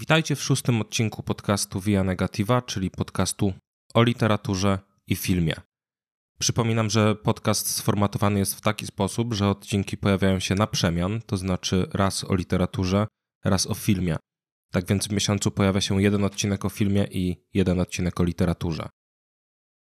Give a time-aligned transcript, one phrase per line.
[0.00, 3.52] Witajcie w szóstym odcinku podcastu Via Negativa, czyli podcastu
[3.94, 5.54] o literaturze i filmie.
[6.38, 11.36] Przypominam, że podcast sformatowany jest w taki sposób, że odcinki pojawiają się na przemian, to
[11.36, 13.06] znaczy raz o literaturze,
[13.44, 14.16] raz o filmie.
[14.72, 18.88] Tak więc w miesiącu pojawia się jeden odcinek o filmie i jeden odcinek o literaturze.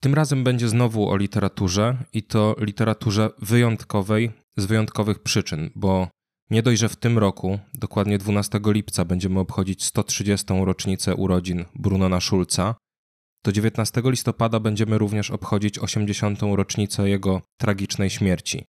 [0.01, 6.07] Tym razem będzie znowu o literaturze i to literaturze wyjątkowej z wyjątkowych przyczyn, bo
[6.49, 10.45] nie dość, że w tym roku, dokładnie 12 lipca, będziemy obchodzić 130.
[10.63, 12.75] rocznicę urodzin Brunona Schulza,
[13.43, 16.39] to 19 listopada będziemy również obchodzić 80.
[16.41, 18.65] rocznicę jego tragicznej śmierci.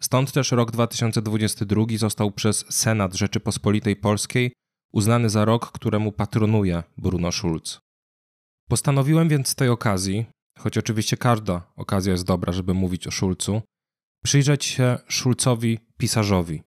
[0.00, 4.52] Stąd też rok 2022 został przez Senat Rzeczypospolitej Polskiej
[4.92, 7.78] uznany za rok, któremu patronuje Bruno Schulz.
[8.68, 10.26] Postanowiłem więc z tej okazji,
[10.58, 13.62] choć oczywiście każda okazja jest dobra, żeby mówić o Schulzu,
[14.24, 16.67] przyjrzeć się Schulzowi pisarzowi.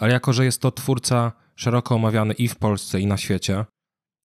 [0.00, 3.64] Ale jako, że jest to twórca szeroko omawiany i w Polsce, i na świecie,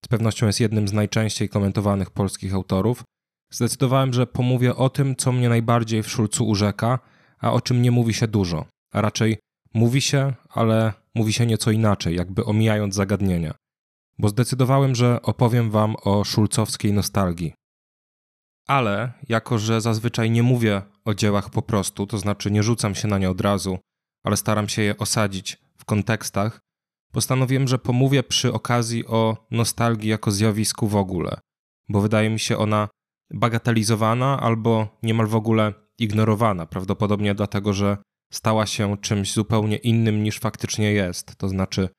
[0.06, 3.04] z pewnością jest jednym z najczęściej komentowanych polskich autorów,
[3.52, 7.00] zdecydowałem, że pomówię o tym, co mnie najbardziej w Szulcu urzeka,
[7.40, 9.38] a o czym nie mówi się dużo, a raczej
[9.74, 13.54] mówi się, ale mówi się nieco inaczej, jakby omijając zagadnienia.
[14.18, 17.54] Bo zdecydowałem, że opowiem wam o szulcowskiej nostalgii.
[18.68, 23.08] Ale, jako że zazwyczaj nie mówię o dziełach po prostu, to znaczy nie rzucam się
[23.08, 23.80] na nie od razu,
[24.24, 26.60] ale staram się je osadzić w kontekstach,
[27.12, 31.40] postanowiłem, że pomówię przy okazji o nostalgii jako zjawisku w ogóle,
[31.90, 32.90] bo wydaje mi się ona
[33.34, 37.98] bagatelizowana albo niemal w ogóle ignorowana, prawdopodobnie dlatego, że
[38.34, 41.90] stała się czymś zupełnie innym niż faktycznie jest, to znaczy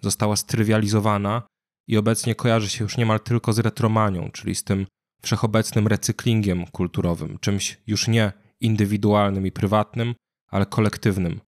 [0.00, 1.42] została strywializowana
[1.88, 4.86] i obecnie kojarzy się już niemal tylko z retromanią, czyli z tym
[5.22, 10.14] wszechobecnym recyklingiem kulturowym, czymś już nie indywidualnym i prywatnym,
[10.50, 11.40] ale kolektywnym.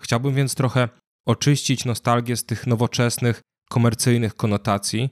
[0.00, 0.88] Chciałbym więc trochę
[1.28, 3.40] oczyścić nostalgię z tych nowoczesnych,
[3.70, 5.10] komercyjnych konotacji,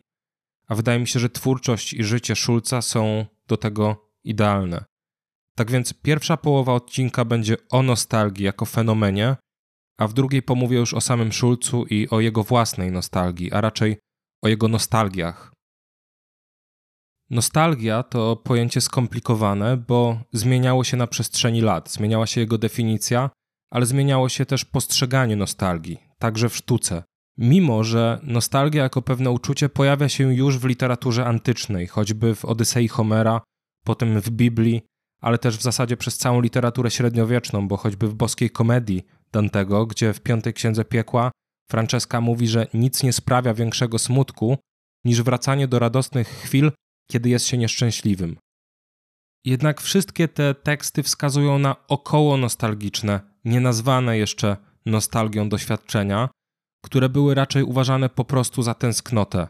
[0.69, 4.85] a wydaje mi się, że twórczość i życie Szulca są do tego idealne.
[5.57, 9.37] Tak więc pierwsza połowa odcinka będzie o nostalgii jako fenomenie,
[9.99, 13.99] a w drugiej pomówię już o samym Szulcu i o jego własnej nostalgii, a raczej
[14.43, 15.53] o jego nostalgiach.
[17.31, 21.91] Nostalgia to pojęcie skomplikowane, bo zmieniało się na przestrzeni lat.
[21.91, 23.31] Zmieniała się jego definicja,
[23.71, 27.03] ale zmieniało się też postrzeganie nostalgii, także w sztuce.
[27.39, 32.89] Mimo, że nostalgia jako pewne uczucie pojawia się już w literaturze antycznej, choćby w Odysei
[32.89, 33.41] Homera,
[33.85, 34.83] potem w Biblii,
[35.21, 40.13] ale też w zasadzie przez całą literaturę średniowieczną, bo choćby w boskiej komedii Dantego, gdzie
[40.13, 41.31] w Piątej Księdze Piekła
[41.71, 44.59] Franceska mówi, że nic nie sprawia większego smutku
[45.05, 46.73] niż wracanie do radosnych chwil,
[47.11, 48.37] kiedy jest się nieszczęśliwym.
[49.45, 56.29] Jednak wszystkie te teksty wskazują na około nostalgiczne, nienazwane jeszcze nostalgią doświadczenia,
[56.85, 59.49] które były raczej uważane po prostu za tęsknotę,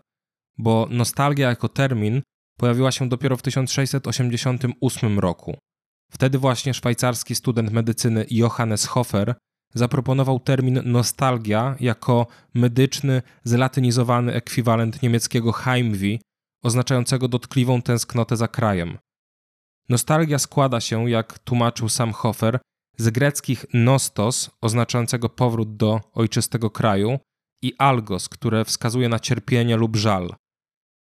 [0.59, 2.23] bo nostalgia jako termin
[2.59, 5.59] pojawiła się dopiero w 1688 roku.
[6.13, 9.35] Wtedy właśnie szwajcarski student medycyny Johannes Hofer
[9.75, 16.21] zaproponował termin nostalgia jako medyczny, zlatynizowany ekwiwalent niemieckiego Heimweh,
[16.63, 18.99] oznaczającego dotkliwą tęsknotę za krajem.
[19.89, 22.59] Nostalgia składa się, jak tłumaczył sam Hofer,
[22.97, 27.19] z greckich nostos, oznaczającego powrót do ojczystego kraju,
[27.63, 30.35] i algos, które wskazuje na cierpienie lub żal.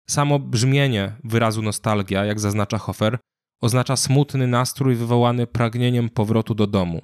[0.09, 3.19] Samo brzmienie wyrazu nostalgia, jak zaznacza Hofer,
[3.61, 7.01] oznacza smutny nastrój wywołany pragnieniem powrotu do domu.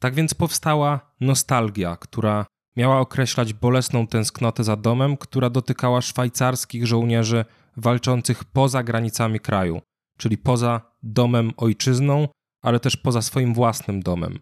[0.00, 2.46] Tak więc powstała nostalgia, która
[2.76, 7.44] miała określać bolesną tęsknotę za domem, która dotykała szwajcarskich żołnierzy
[7.76, 9.80] walczących poza granicami kraju,
[10.18, 12.28] czyli poza domem ojczyzną,
[12.64, 14.38] ale też poza swoim własnym domem.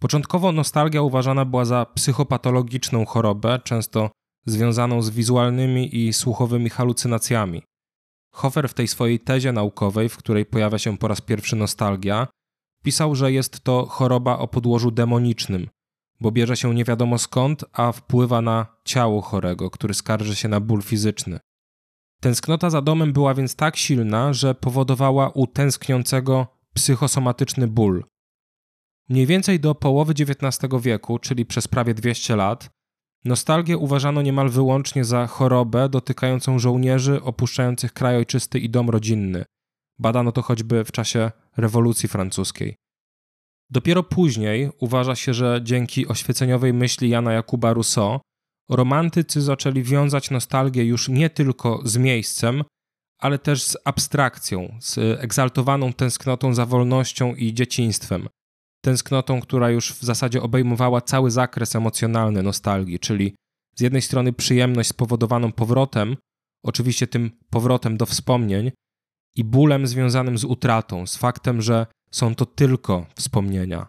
[0.00, 4.10] Początkowo nostalgia uważana była za psychopatologiczną chorobę, często
[4.46, 7.62] związaną z wizualnymi i słuchowymi halucynacjami.
[8.34, 12.26] Hofer w tej swojej tezie naukowej, w której pojawia się po raz pierwszy nostalgia,
[12.84, 15.68] pisał, że jest to choroba o podłożu demonicznym,
[16.20, 20.60] bo bierze się nie wiadomo skąd, a wpływa na ciało chorego, który skarży się na
[20.60, 21.38] ból fizyczny.
[22.20, 28.04] Tęsknota za domem była więc tak silna, że powodowała u tęskniącego psychosomatyczny ból.
[29.08, 32.70] Mniej więcej do połowy XIX wieku, czyli przez prawie 200 lat,
[33.24, 39.44] nostalgię uważano niemal wyłącznie za chorobę dotykającą żołnierzy opuszczających kraj ojczysty i dom rodzinny.
[39.98, 42.76] Badano to choćby w czasie rewolucji francuskiej.
[43.70, 48.20] Dopiero później uważa się, że dzięki oświeceniowej myśli Jana Jakuba Rousseau
[48.68, 52.64] romantycy zaczęli wiązać nostalgię już nie tylko z miejscem,
[53.20, 58.28] ale też z abstrakcją, z egzaltowaną tęsknotą za wolnością i dzieciństwem.
[58.84, 63.34] Tęsknotą, która już w zasadzie obejmowała cały zakres emocjonalny nostalgii, czyli
[63.76, 66.16] z jednej strony przyjemność spowodowaną powrotem,
[66.64, 68.70] oczywiście tym powrotem do wspomnień,
[69.36, 73.88] i bólem związanym z utratą, z faktem, że są to tylko wspomnienia.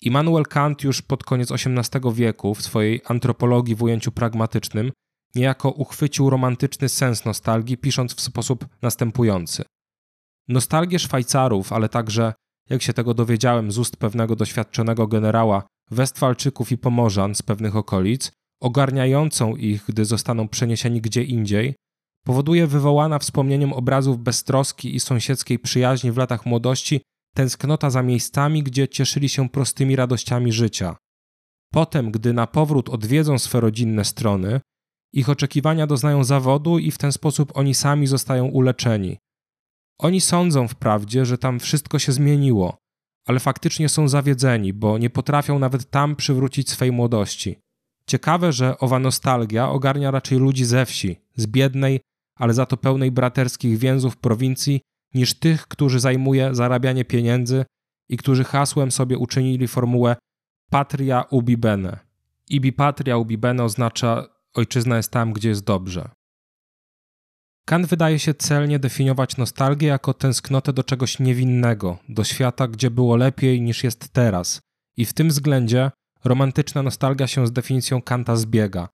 [0.00, 4.92] Immanuel Kant już pod koniec XVIII wieku w swojej antropologii w ujęciu pragmatycznym
[5.34, 9.64] niejako uchwycił romantyczny sens nostalgii, pisząc w sposób następujący.
[10.48, 12.34] Nostalgię Szwajcarów, ale także,
[12.70, 18.32] jak się tego dowiedziałem z ust pewnego doświadczonego generała, Westfalczyków i Pomorzan z pewnych okolic,
[18.60, 21.74] ogarniającą ich, gdy zostaną przeniesieni gdzie indziej,
[22.24, 27.00] powoduje wywołana wspomnieniem obrazów beztroski i sąsiedzkiej przyjaźni w latach młodości
[27.34, 30.96] tęsknota za miejscami, gdzie cieszyli się prostymi radościami życia.
[31.72, 34.60] Potem, gdy na powrót odwiedzą swe rodzinne strony,
[35.12, 39.18] ich oczekiwania doznają zawodu i w ten sposób oni sami zostają uleczeni.
[39.98, 42.76] Oni sądzą wprawdzie, że tam wszystko się zmieniło,
[43.26, 47.58] ale faktycznie są zawiedzeni, bo nie potrafią nawet tam przywrócić swej młodości.
[48.06, 52.00] Ciekawe, że owa nostalgia ogarnia raczej ludzi ze wsi, z biednej,
[52.38, 54.80] ale za to pełnej braterskich więzów prowincji,
[55.14, 57.64] niż tych, którzy zajmuje zarabianie pieniędzy
[58.08, 60.16] i którzy hasłem sobie uczynili formułę
[60.70, 61.98] patria ubi bene.
[62.48, 66.10] Ibi patria ubi bene oznacza ojczyzna jest tam, gdzie jest dobrze.
[67.66, 73.16] Kant wydaje się celnie definiować nostalgię jako tęsknotę do czegoś niewinnego, do świata, gdzie było
[73.16, 74.60] lepiej niż jest teraz.
[74.96, 75.90] I w tym względzie
[76.24, 78.88] romantyczna nostalgia się z definicją Kanta zbiega.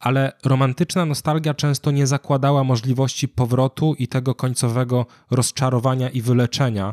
[0.00, 6.92] Ale romantyczna nostalgia często nie zakładała możliwości powrotu i tego końcowego rozczarowania i wyleczenia,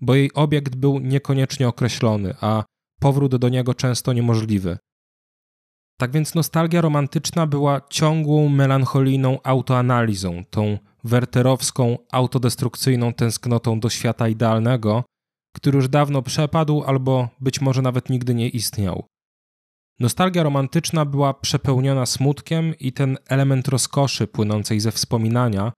[0.00, 2.64] bo jej obiekt był niekoniecznie określony, a
[3.00, 4.78] powrót do niego często niemożliwy.
[6.00, 15.04] Tak więc nostalgia romantyczna była ciągłą, melancholijną autoanalizą, tą werterowską, autodestrukcyjną tęsknotą do świata idealnego,
[15.56, 19.04] który już dawno przepadł albo być może nawet nigdy nie istniał.
[20.00, 25.72] Nostalgia romantyczna była przepełniona smutkiem i ten element rozkoszy płynącej ze wspominania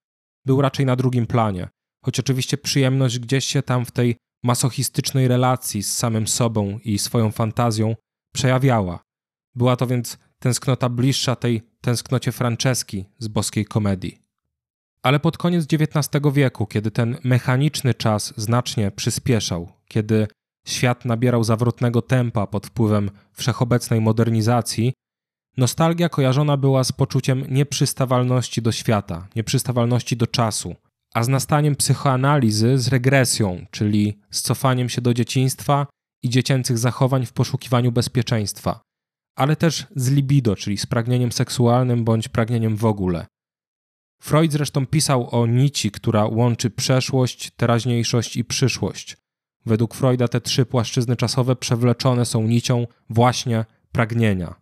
[0.47, 1.69] był raczej na drugim planie,
[2.05, 7.31] choć oczywiście przyjemność gdzieś się tam w tej masochistycznej relacji z samym sobą i swoją
[7.31, 7.97] fantazją
[8.35, 9.10] przejawiała.
[9.55, 14.23] Była to więc tęsknota bliższa tej tęsknocie Franceski z boskiej komedii.
[15.03, 20.29] Ale pod koniec XIX wieku, kiedy ten mechaniczny czas znacznie przyspieszał, kiedy
[20.67, 24.93] świat nabierał zawrotnego tempa pod wpływem wszechobecnej modernizacji,
[25.57, 30.75] nostalgia kojarzona była z poczuciem nieprzystawalności do świata, nieprzystawalności do czasu,
[31.15, 35.87] a z nastaniem psychoanalizy z regresją, czyli z cofaniem się do dzieciństwa
[36.23, 38.81] i dziecięcych zachowań w poszukiwaniu bezpieczeństwa
[39.41, 43.27] ale też z libido, czyli z pragnieniem seksualnym bądź pragnieniem w ogóle.
[44.23, 49.17] Freud zresztą pisał o nici, która łączy przeszłość, teraźniejszość i przyszłość.
[49.67, 54.55] Według Freuda te trzy płaszczyzny czasowe przewleczone są nicią właśnie pragnienia.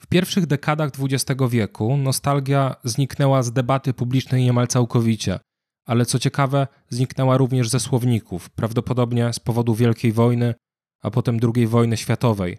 [0.00, 5.40] W pierwszych dekadach XX wieku nostalgia zniknęła z debaty publicznej niemal całkowicie,
[5.86, 10.54] ale co ciekawe, zniknęła również ze słowników, prawdopodobnie z powodu Wielkiej Wojny,
[11.02, 12.58] a potem II wojny światowej,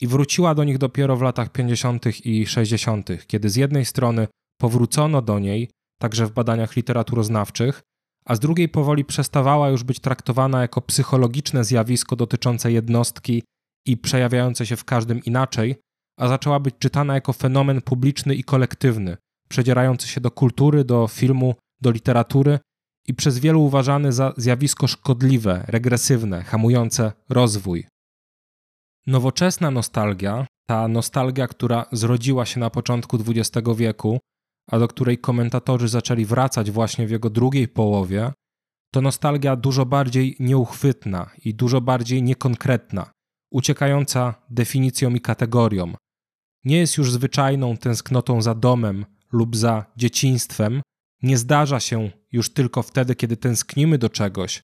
[0.00, 2.26] i wróciła do nich dopiero w latach 50.
[2.26, 4.28] i 60., kiedy z jednej strony
[4.60, 7.82] powrócono do niej, także w badaniach literaturoznawczych,
[8.24, 13.42] a z drugiej powoli przestawała już być traktowana jako psychologiczne zjawisko dotyczące jednostki
[13.86, 15.76] i przejawiające się w każdym inaczej,
[16.18, 19.16] a zaczęła być czytana jako fenomen publiczny i kolektywny,
[19.48, 22.58] przedzierający się do kultury, do filmu, do literatury
[23.06, 27.86] i przez wielu uważany za zjawisko szkodliwe, regresywne, hamujące rozwój.
[29.06, 34.18] Nowoczesna nostalgia, ta nostalgia, która zrodziła się na początku XX wieku,
[34.70, 38.32] a do której komentatorzy zaczęli wracać właśnie w jego drugiej połowie,
[38.92, 43.10] to nostalgia dużo bardziej nieuchwytna i dużo bardziej niekonkretna,
[43.50, 45.92] uciekająca definicją i kategorią.
[46.64, 50.82] Nie jest już zwyczajną tęsknotą za domem lub za dzieciństwem,
[51.22, 54.62] nie zdarza się już tylko wtedy, kiedy tęsknimy do czegoś,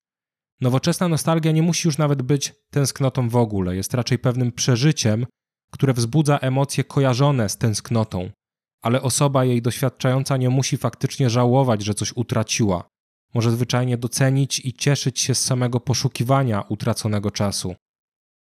[0.64, 5.26] Nowoczesna nostalgia nie musi już nawet być tęsknotą w ogóle, jest raczej pewnym przeżyciem,
[5.73, 8.30] które wzbudza emocje kojarzone z tęsknotą,
[8.83, 12.88] ale osoba jej doświadczająca nie musi faktycznie żałować, że coś utraciła.
[13.35, 17.75] Może zwyczajnie docenić i cieszyć się z samego poszukiwania utraconego czasu.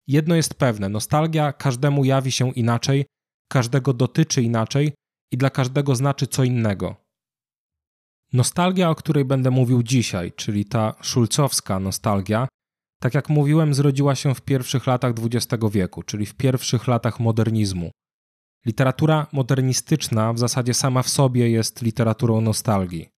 [0.06, 3.06] Jedno jest pewne: nostalgia każdemu jawi się inaczej,
[3.48, 4.92] każdego dotyczy inaczej
[5.32, 6.96] i dla każdego znaczy co innego.
[8.32, 12.49] Nostalgia, o której będę mówił dzisiaj, czyli ta szulcowska nostalgia,
[13.00, 17.90] tak jak mówiłem, zrodziła się w pierwszych latach XX wieku, czyli w pierwszych latach modernizmu.
[18.66, 23.08] Literatura modernistyczna w zasadzie sama w sobie jest literaturą nostalgii.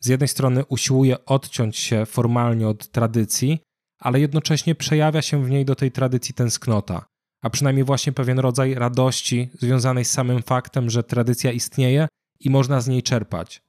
[0.00, 3.58] Z jednej strony usiłuje odciąć się formalnie od tradycji,
[3.98, 7.04] ale jednocześnie przejawia się w niej do tej tradycji tęsknota,
[7.42, 12.08] a przynajmniej właśnie pewien rodzaj radości związanej z samym faktem, że tradycja istnieje
[12.40, 13.62] i można z niej czerpać.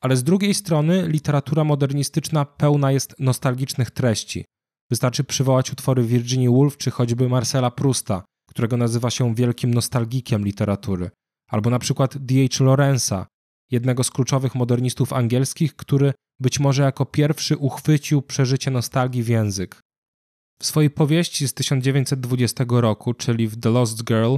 [0.00, 4.44] Ale z drugiej strony literatura modernistyczna pełna jest nostalgicznych treści.
[4.90, 11.10] Wystarczy przywołać utwory Virginia Woolf czy choćby Marcela Prusta, którego nazywa się wielkim nostalgikiem literatury,
[11.50, 12.64] albo na przykład D.H.
[12.64, 13.26] Lorenza,
[13.70, 19.80] jednego z kluczowych modernistów angielskich, który być może jako pierwszy uchwycił przeżycie nostalgii w język.
[20.60, 24.36] W swojej powieści z 1920 roku, czyli w The Lost Girl,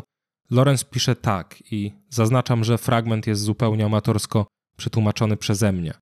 [0.51, 4.47] Lorenz pisze tak i zaznaczam, że fragment jest zupełnie amatorsko
[4.79, 5.95] przetłumaczony przeze mnie.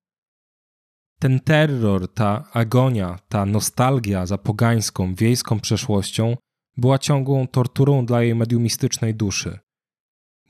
[1.19, 6.37] Ten terror, ta agonia, ta nostalgia za pogańską, wiejską przeszłością
[6.77, 9.59] była ciągłą torturą dla jej mediumistycznej duszy.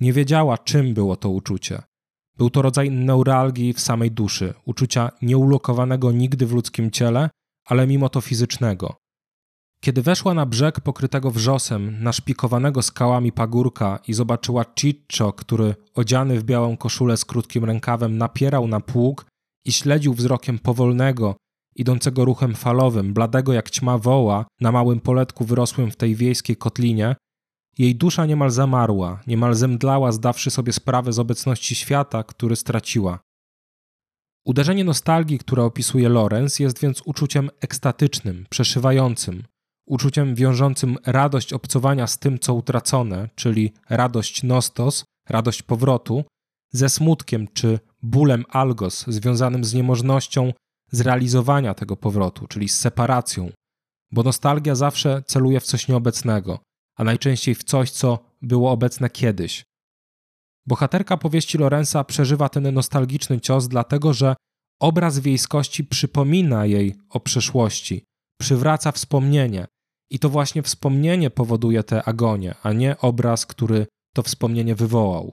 [0.01, 1.83] Nie wiedziała, czym było to uczucie.
[2.37, 7.31] Był to rodzaj neuralgii w samej duszy, uczucia nieulokowanego nigdy w ludzkim ciele,
[7.65, 8.97] ale mimo to fizycznego.
[9.81, 16.45] Kiedy weszła na brzeg pokrytego wrzosem, naszpikowanego skałami pagórka i zobaczyła Ciccio, który odziany w
[16.45, 19.27] białą koszulę z krótkim rękawem napierał na pług
[19.65, 21.37] i śledził wzrokiem powolnego,
[21.77, 27.17] idącego ruchem falowym, bladego jak ćma woła na małym poletku wyrosłym w tej wiejskiej kotlinie,
[27.79, 33.19] jej dusza niemal zamarła, niemal zemdlała, zdawszy sobie sprawę z obecności świata, który straciła.
[34.47, 39.43] Uderzenie nostalgii, które opisuje Lorenz, jest więc uczuciem ekstatycznym, przeszywającym,
[39.87, 46.25] uczuciem wiążącym radość obcowania z tym, co utracone, czyli radość nostos, radość powrotu,
[46.73, 50.53] ze smutkiem czy bólem algos związanym z niemożnością
[50.93, 53.51] zrealizowania tego powrotu, czyli z separacją,
[54.13, 56.59] bo nostalgia zawsze celuje w coś nieobecnego,
[56.97, 59.65] a najczęściej w coś, co było obecne kiedyś.
[60.67, 64.35] Bohaterka powieści Lorenza przeżywa ten nostalgiczny cios, dlatego że
[64.81, 68.05] obraz wiejskości przypomina jej o przeszłości,
[68.41, 69.67] przywraca wspomnienie,
[70.11, 75.33] i to właśnie wspomnienie powoduje tę agonię, a nie obraz, który to wspomnienie wywołał.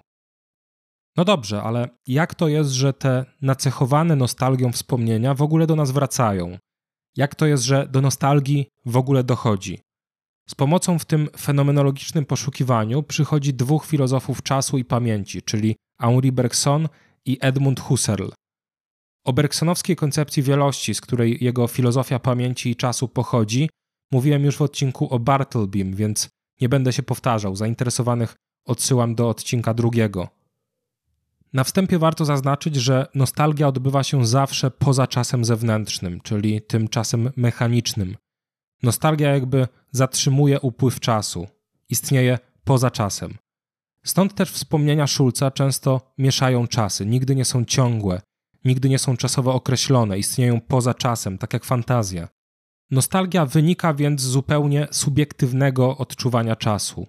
[1.17, 5.91] No dobrze, ale jak to jest, że te nacechowane nostalgią wspomnienia w ogóle do nas
[5.91, 6.57] wracają?
[7.17, 9.79] Jak to jest, że do nostalgii w ogóle dochodzi?
[10.49, 16.89] Z pomocą w tym fenomenologicznym poszukiwaniu przychodzi dwóch filozofów czasu i pamięci, czyli Henri Bergson
[17.25, 18.29] i Edmund Husserl.
[19.25, 23.69] O bergsonowskiej koncepcji wielości, z której jego filozofia pamięci i czasu pochodzi,
[24.13, 26.29] mówiłem już w odcinku o Bartlebym, więc
[26.61, 27.55] nie będę się powtarzał.
[27.55, 30.29] Zainteresowanych odsyłam do odcinka drugiego.
[31.53, 37.31] Na wstępie warto zaznaczyć, że nostalgia odbywa się zawsze poza czasem zewnętrznym, czyli tym czasem
[37.35, 38.17] mechanicznym.
[38.83, 41.47] Nostalgia jakby zatrzymuje upływ czasu,
[41.89, 43.37] istnieje poza czasem.
[44.05, 48.21] Stąd też wspomnienia Schulza często mieszają czasy, nigdy nie są ciągłe,
[48.65, 52.27] nigdy nie są czasowo określone, istnieją poza czasem, tak jak fantazja.
[52.91, 57.07] Nostalgia wynika więc z zupełnie subiektywnego odczuwania czasu.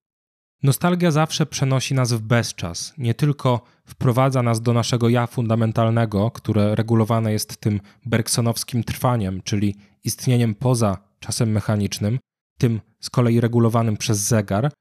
[0.63, 6.75] Nostalgia zawsze przenosi nas w bezczas, nie tylko wprowadza nas do naszego ja fundamentalnego, które
[6.75, 12.19] regulowane jest tym bergsonowskim trwaniem, czyli istnieniem poza czasem mechanicznym,
[12.59, 14.73] tym z kolei regulowanym przez zegar,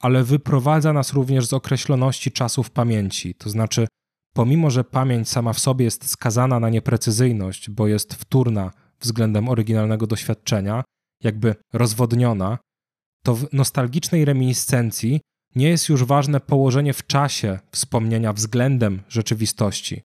[0.00, 3.86] ale wyprowadza nas również z określoności czasu w pamięci, to znaczy
[4.34, 8.70] pomimo, że pamięć sama w sobie jest skazana na nieprecyzyjność, bo jest wtórna
[9.02, 10.84] względem oryginalnego doświadczenia,
[11.22, 12.58] jakby rozwodniona,
[13.24, 15.20] to w nostalgicznej reminiscencji
[15.54, 20.02] nie jest już ważne położenie w czasie wspomnienia względem rzeczywistości.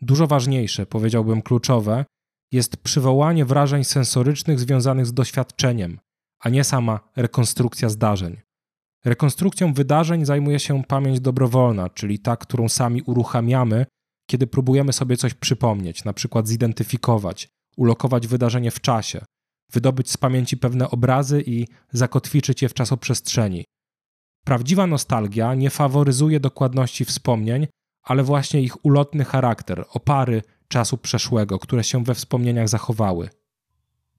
[0.00, 2.04] Dużo ważniejsze, powiedziałbym kluczowe,
[2.52, 5.98] jest przywołanie wrażeń sensorycznych związanych z doświadczeniem,
[6.40, 8.36] a nie sama rekonstrukcja zdarzeń.
[9.04, 13.86] Rekonstrukcją wydarzeń zajmuje się pamięć dobrowolna, czyli ta, którą sami uruchamiamy,
[14.26, 17.48] kiedy próbujemy sobie coś przypomnieć, na przykład zidentyfikować,
[17.80, 19.24] ulokować wydarzenie w czasie,
[19.72, 23.64] wydobyć z pamięci pewne obrazy i zakotwiczyć je w czasoprzestrzeni.
[24.44, 27.66] Prawdziwa nostalgia nie faworyzuje dokładności wspomnień,
[28.02, 33.28] ale właśnie ich ulotny charakter, opary czasu przeszłego, które się we wspomnieniach zachowały.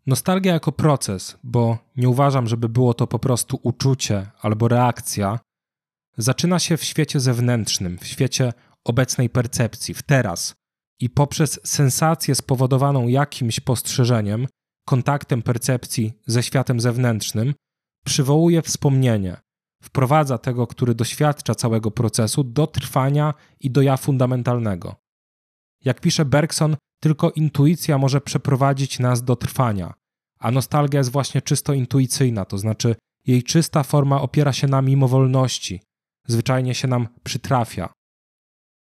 [0.08, 5.40] Nostalgia jako proces, bo nie uważam, żeby było to po prostu uczucie albo reakcja,
[6.18, 8.54] zaczyna się w świecie zewnętrznym, w świecie
[8.84, 10.54] obecnej percepcji, w teraz,
[11.02, 14.48] i poprzez sensację spowodowaną jakimś postrzeżeniem,
[14.86, 17.54] kontaktem percepcji ze światem zewnętrznym,
[18.06, 19.38] przywołuje wspomnienie,
[19.84, 24.96] wprowadza tego, który doświadcza całego procesu, do trwania i do ja fundamentalnego.
[25.86, 29.94] Jak pisze Bergson, tylko intuicja może przeprowadzić nas do trwania,
[30.40, 32.96] a nostalgia jest właśnie czysto intuicyjna, to znaczy
[33.28, 35.82] jej czysta forma opiera się na mimowolności,
[36.28, 37.94] zwyczajnie się nam przytrafia.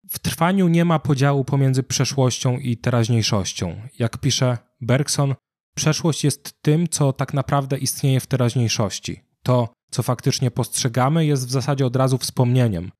[0.08, 3.80] W trwaniu nie ma podziału pomiędzy przeszłością i teraźniejszością.
[3.98, 5.34] Jak pisze Bergson,
[5.74, 9.20] przeszłość jest tym, co tak naprawdę istnieje w teraźniejszości.
[9.42, 12.92] To, co faktycznie postrzegamy, jest w zasadzie od razu wspomnieniem.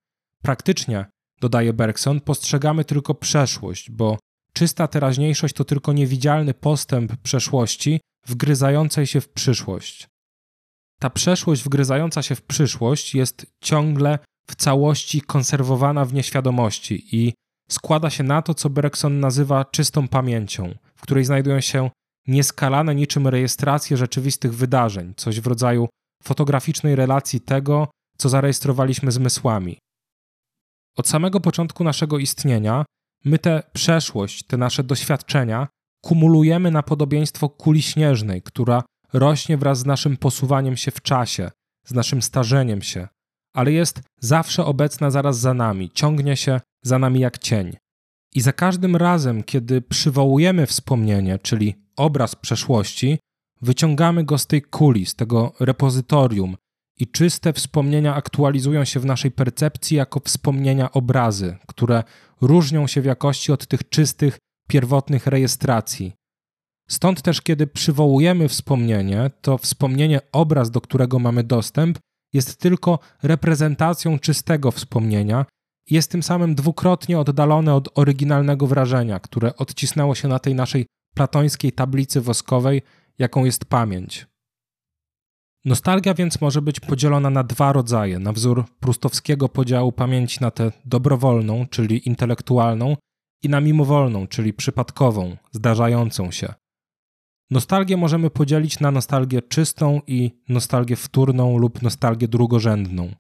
[0.43, 1.07] Praktycznie,
[1.41, 4.19] dodaje Bergson, postrzegamy tylko przeszłość, bo
[4.53, 10.09] czysta teraźniejszość to tylko niewidzialny postęp przeszłości wgryzającej się w przyszłość.
[10.99, 14.19] Ta przeszłość wgryzająca się w przyszłość jest ciągle
[14.53, 17.33] w całości konserwowana w nieświadomości i
[17.71, 21.91] składa się na to, co Bergson nazywa czystą pamięcią, w której znajdują się
[22.27, 25.89] nieskalane niczym rejestracje rzeczywistych wydarzeń, coś w rodzaju
[26.23, 29.79] fotograficznej relacji tego, co zarejestrowaliśmy zmysłami.
[30.97, 32.85] Od samego początku naszego istnienia
[33.25, 35.69] my tę przeszłość, te nasze doświadczenia
[36.05, 38.83] kumulujemy na podobieństwo kuli śnieżnej, która
[39.13, 41.51] rośnie wraz z naszym posuwaniem się w czasie,
[41.87, 43.09] z naszym starzeniem się,
[43.55, 47.77] ale jest zawsze obecna zaraz za nami, ciągnie się za nami jak cień.
[48.35, 53.19] I za każdym razem, kiedy przywołujemy wspomnienie, czyli obraz przeszłości,
[53.61, 56.57] wyciągamy go z tej kuli, z tego repozytorium,
[56.99, 62.05] i czyste wspomnienia aktualizują się w naszej percepcji jako wspomnienia obrazy, które
[62.41, 66.13] różnią się w jakości od tych czystych, pierwotnych rejestracji.
[66.89, 71.99] Stąd też, kiedy przywołujemy wspomnienie, to wspomnienie obraz, do którego mamy dostęp,
[72.33, 75.47] jest tylko reprezentacją czystego wspomnienia
[75.91, 81.73] jest tym samym dwukrotnie oddalone od oryginalnego wrażenia, które odcisnęło się na tej naszej platońskiej
[81.73, 82.83] tablicy woskowej,
[83.19, 84.27] jaką jest pamięć.
[85.65, 90.73] Nostalgia więc może być podzielona na dwa rodzaje, na wzór prustowskiego podziału pamięci na tę
[90.85, 92.97] dobrowolną, czyli intelektualną,
[93.43, 96.55] i na mimowolną, czyli przypadkową, zdarzającą się.
[97.53, 103.15] Nostalgię możemy podzielić na nostalgię czystą i nostalgię wtórną lub nostalgię drugorzędną.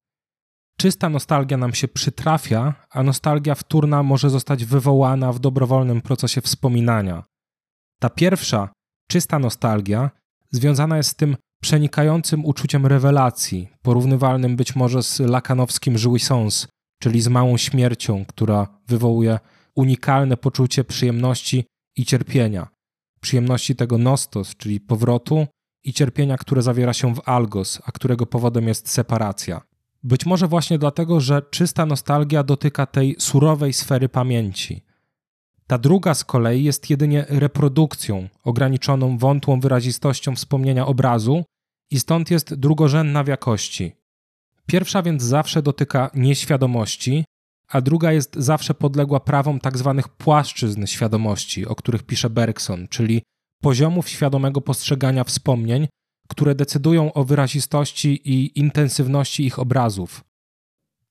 [0.78, 7.24] Czysta nostalgia nam się przytrafia, a nostalgia wtórna może zostać wywołana w dobrowolnym procesie wspominania.
[8.00, 8.68] Ta pierwsza,
[9.10, 10.10] czysta nostalgia,
[10.50, 16.66] związana jest z tym przenikającym uczuciem rewelacji, porównywalnym być może z lakanowskim jouissance,
[17.02, 19.38] czyli z małą śmiercią, która wywołuje
[19.76, 21.64] unikalne poczucie przyjemności
[21.96, 22.81] i cierpienia.
[23.22, 25.46] Przyjemności tego nostos, czyli powrotu,
[25.85, 29.61] i cierpienia, które zawiera się w algos, a którego powodem jest separacja.
[30.02, 34.85] Być może właśnie dlatego, że czysta nostalgia dotyka tej surowej sfery pamięci.
[35.66, 41.44] Ta druga z kolei jest jedynie reprodukcją, ograniczoną wątłą wyrazistością wspomnienia obrazu
[41.90, 43.92] i stąd jest drugorzędna w jakości.
[44.66, 47.24] Pierwsza więc zawsze dotyka nieświadomości,
[47.72, 49.94] a druga jest zawsze podległa prawom tzw.
[49.96, 53.22] Tak płaszczyzn świadomości, o których pisze Bergson, czyli
[53.62, 55.88] poziomów świadomego postrzegania wspomnień,
[56.28, 60.24] które decydują o wyrazistości i intensywności ich obrazów.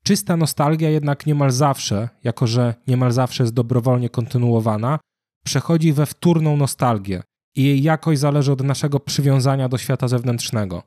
[0.03, 4.99] Czysta nostalgia jednak niemal zawsze, jako że niemal zawsze jest dobrowolnie kontynuowana,
[5.45, 7.23] przechodzi we wtórną nostalgię
[7.55, 10.83] i jej jakość zależy od naszego przywiązania do świata zewnętrznego.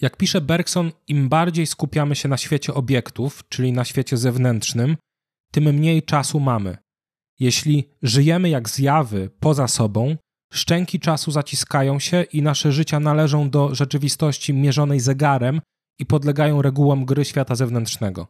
[0.00, 4.96] Jak pisze Bergson, im bardziej skupiamy się na świecie obiektów, czyli na świecie zewnętrznym,
[5.52, 6.76] tym mniej czasu mamy.
[7.40, 10.16] Jeśli żyjemy jak zjawy poza sobą,
[10.52, 15.60] szczęki czasu zaciskają się i nasze życia należą do rzeczywistości mierzonej zegarem
[15.98, 18.26] i podlegają regułom gry świata zewnętrznego.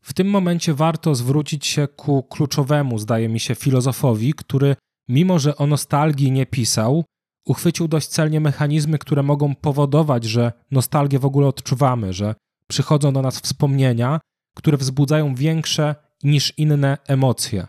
[0.00, 4.76] W tym momencie warto zwrócić się ku kluczowemu, zdaje mi się, filozofowi, który,
[5.08, 7.04] mimo że o nostalgii nie pisał,
[7.44, 12.34] uchwycił dość celnie mechanizmy, które mogą powodować, że nostalgię w ogóle odczuwamy, że
[12.68, 14.20] przychodzą do nas wspomnienia,
[14.56, 17.66] które wzbudzają większe niż inne emocje.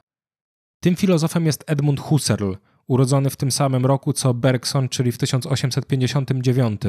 [0.79, 2.53] Tym filozofem jest Edmund Husserl,
[2.88, 6.81] urodzony w tym samym roku co Bergson, czyli w 1859.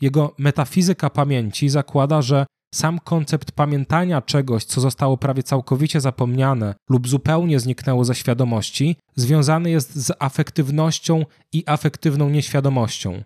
[0.00, 7.08] Jego metafizyka pamięci zakłada, że sam koncept pamiętania czegoś, co zostało prawie całkowicie zapomniane lub
[7.08, 13.22] zupełnie zniknęło ze świadomości, związany jest z afektywnością i afektywną nieświadomością.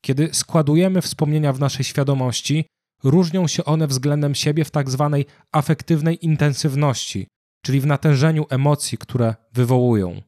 [0.00, 2.64] Kiedy składujemy wspomnienia w naszej świadomości,
[3.04, 7.26] różnią się one względem siebie w tak zwanej afektywnej intensywności,
[7.62, 10.22] czyli w natężeniu emocji, które wywołują.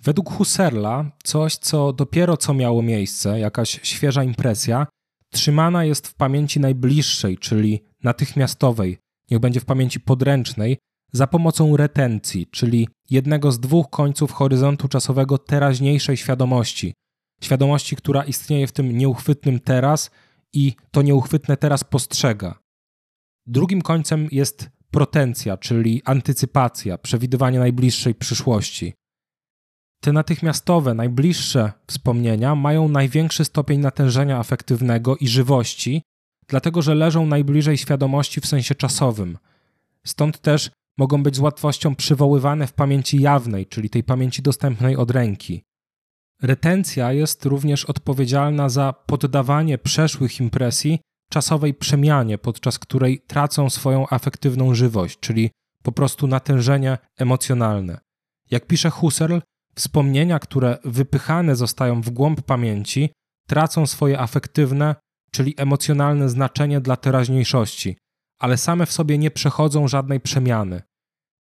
[0.00, 4.86] Według Husserla coś, co dopiero co miało miejsce, jakaś świeża impresja,
[5.30, 8.98] trzymana jest w pamięci najbliższej, czyli natychmiastowej,
[9.30, 10.78] niech będzie w pamięci podręcznej,
[11.12, 16.94] za pomocą retencji, czyli jednego z dwóch końców horyzontu czasowego teraźniejszej świadomości.
[17.42, 20.10] Świadomości, która istnieje w tym nieuchwytnym teraz
[20.52, 22.58] i to nieuchwytne teraz postrzega.
[23.46, 28.92] Drugim końcem jest protencja, czyli antycypacja, przewidywanie najbliższej przyszłości.
[30.00, 36.02] Te natychmiastowe, najbliższe wspomnienia mają największy stopień natężenia afektywnego i żywości,
[36.48, 39.38] dlatego że leżą najbliżej świadomości w sensie czasowym.
[40.04, 45.10] Stąd też mogą być z łatwością przywoływane w pamięci jawnej, czyli tej pamięci dostępnej od
[45.10, 45.64] ręki.
[46.42, 54.74] Retencja jest również odpowiedzialna za poddawanie przeszłych impresji czasowej przemianie, podczas której tracą swoją afektywną
[54.74, 55.50] żywość, czyli
[55.82, 58.00] po prostu natężenie emocjonalne.
[58.50, 59.38] Jak pisze Husserl,
[59.78, 63.12] wspomnienia, które wypychane zostają w głąb pamięci,
[63.48, 64.94] tracą swoje afektywne,
[65.30, 67.98] czyli emocjonalne znaczenie dla teraźniejszości,
[68.38, 70.82] ale same w sobie nie przechodzą żadnej przemiany.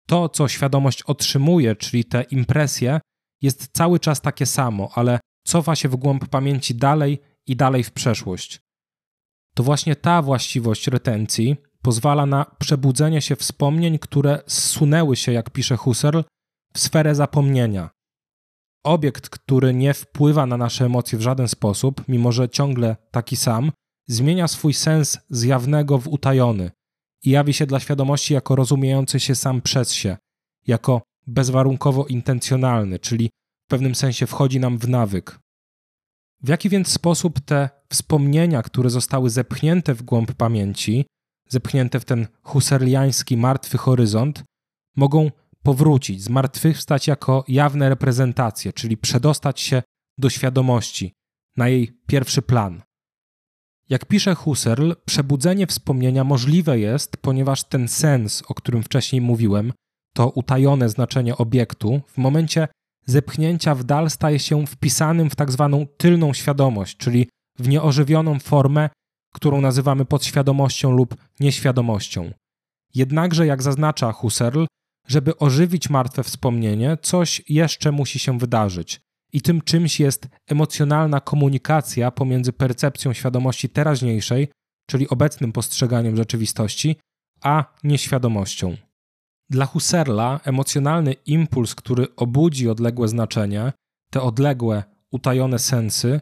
[0.07, 2.99] To, co świadomość otrzymuje, czyli te impresje,
[3.41, 7.91] jest cały czas takie samo, ale cofa się w głąb pamięci dalej i dalej w
[7.91, 8.59] przeszłość.
[9.55, 15.77] To właśnie ta właściwość retencji pozwala na przebudzenie się wspomnień, które zsunęły się, jak pisze
[15.77, 16.21] Husserl,
[16.73, 17.94] w sferę zapomnienia.
[18.85, 23.71] Obiekt, który nie wpływa na nasze emocje w żaden sposób, mimo że ciągle taki sam,
[24.07, 26.71] zmienia swój sens z jawnego w utajony
[27.23, 30.17] i jawi się dla świadomości jako rozumiejący się sam przez się,
[30.67, 33.29] jako bezwarunkowo intencjonalny, czyli
[33.67, 35.39] w pewnym sensie wchodzi nam w nawyk.
[36.43, 41.05] W jaki więc sposób te wspomnienia, które zostały zepchnięte w głąb pamięci,
[41.49, 44.43] zepchnięte w ten husserliański martwy horyzont,
[44.95, 45.31] mogą
[45.65, 49.83] powrócić, zmartwychwstać jako jawne reprezentacje, czyli przedostać się
[50.17, 51.13] do świadomości,
[51.57, 52.81] na jej pierwszy plan.
[53.89, 59.73] Jak pisze Husserl, przebudzenie wspomnienia możliwe jest, ponieważ ten sens, o którym wcześniej mówiłem,
[60.15, 62.67] to utajone znaczenie obiektu, w momencie
[63.05, 68.89] zepchnięcia w dal staje się wpisanym w tak zwaną tylną świadomość, czyli w nieożywioną formę,
[69.33, 72.31] którą nazywamy podświadomością lub nieświadomością.
[72.95, 74.65] Jednakże, jak zaznacza Husserl,
[75.07, 79.01] żeby ożywić martwe wspomnienie, coś jeszcze musi się wydarzyć.
[79.33, 84.47] I tym czymś jest emocjonalna komunikacja pomiędzy percepcją świadomości teraźniejszej,
[84.89, 86.95] czyli obecnym postrzeganiem rzeczywistości,
[87.41, 88.77] a nieświadomością.
[89.49, 93.73] Dla Husserla emocjonalny impuls, który obudzi odległe znaczenie,
[94.11, 96.21] te odległe, utajone sensy,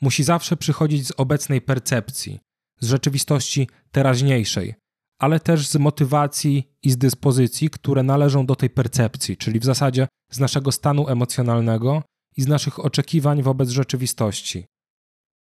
[0.00, 2.40] musi zawsze przychodzić z obecnej percepcji,
[2.80, 4.74] z rzeczywistości teraźniejszej,
[5.18, 10.08] ale też z motywacji i z dyspozycji, które należą do tej percepcji, czyli w zasadzie
[10.30, 12.02] z naszego stanu emocjonalnego
[12.36, 14.66] i z naszych oczekiwań wobec rzeczywistości.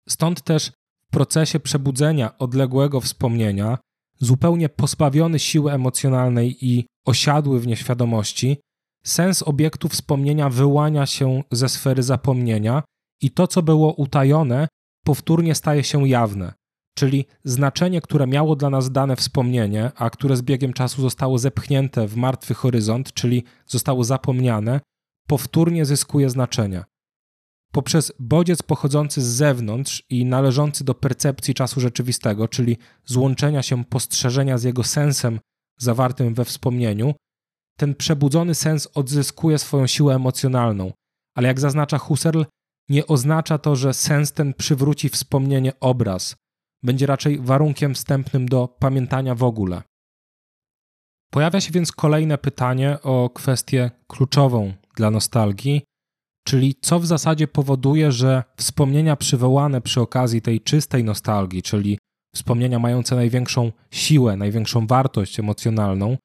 [0.09, 0.73] Stąd też
[1.03, 3.79] w procesie przebudzenia odległego wspomnienia,
[4.21, 8.57] zupełnie pozbawiony siły emocjonalnej i osiadły w nieświadomości,
[9.05, 12.83] sens obiektu wspomnienia wyłania się ze sfery zapomnienia
[13.21, 14.69] i to, co było utajone,
[15.05, 16.55] powtórnie staje się jawne,
[16.95, 22.07] czyli znaczenie, które miało dla nas dane wspomnienie, a które z biegiem czasu zostało zepchnięte
[22.07, 24.81] w martwy horyzont, czyli zostało zapomniane,
[25.27, 26.85] powtórnie zyskuje znaczenie.
[27.73, 34.59] Poprzez bodziec pochodzący z zewnątrz i należący do percepcji czasu rzeczywistego, czyli złączenia się postrzeżenia
[34.59, 35.41] z jego sensem
[35.79, 37.15] zawartym we wspomnieniu,
[37.77, 40.93] ten przebudzony sens odzyskuje swoją siłę emocjonalną,
[41.37, 42.45] ale jak zaznacza Husserl,
[42.89, 46.37] nie oznacza to, że sens ten przywróci wspomnienie obraz,
[46.85, 49.83] będzie raczej warunkiem wstępnym do pamiętania w ogóle.
[51.31, 55.83] Pojawia się więc kolejne pytanie o kwestię kluczową dla nostalgii,
[56.47, 61.99] czyli co w zasadzie powoduje, że wspomnienia przywołane przy okazji tej czystej nostalgii, czyli
[62.35, 66.17] wspomnienia mające największą siłę, największą wartość emocjonalną,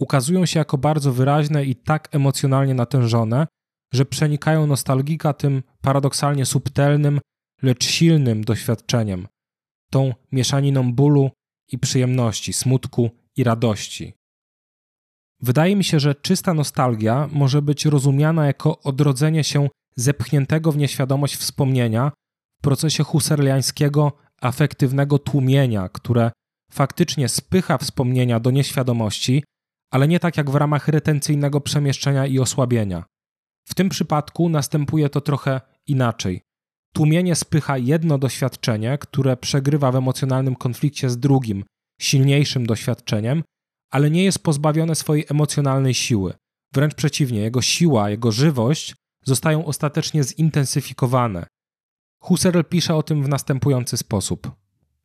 [0.00, 3.46] ukazują się jako bardzo wyraźne i tak emocjonalnie natężone,
[3.94, 7.20] że przenikają nostalgika tym paradoksalnie subtelnym,
[7.62, 9.26] lecz silnym doświadczeniem,
[9.94, 11.30] tą mieszaniną bólu
[11.72, 14.14] i przyjemności, smutku i radości.
[15.40, 21.36] Wydaje mi się, że czysta nostalgia może być rozumiana jako odrodzenie się zepchniętego w nieświadomość
[21.36, 22.12] wspomnienia
[22.58, 26.30] w procesie husserliańskiego afektywnego tłumienia, które
[26.72, 29.44] faktycznie spycha wspomnienia do nieświadomości,
[29.90, 33.04] ale nie tak jak w ramach retencyjnego przemieszczenia i osłabienia.
[33.68, 36.40] W tym przypadku następuje to trochę inaczej.
[36.96, 41.64] Tłumienie spycha jedno doświadczenie, które przegrywa w emocjonalnym konflikcie z drugim,
[42.00, 43.42] silniejszym doświadczeniem,
[43.90, 46.34] ale nie jest pozbawione swojej emocjonalnej siły.
[46.74, 51.46] Wręcz przeciwnie, jego siła, jego żywość zostają ostatecznie zintensyfikowane.
[52.22, 54.50] Husserl pisze o tym w następujący sposób.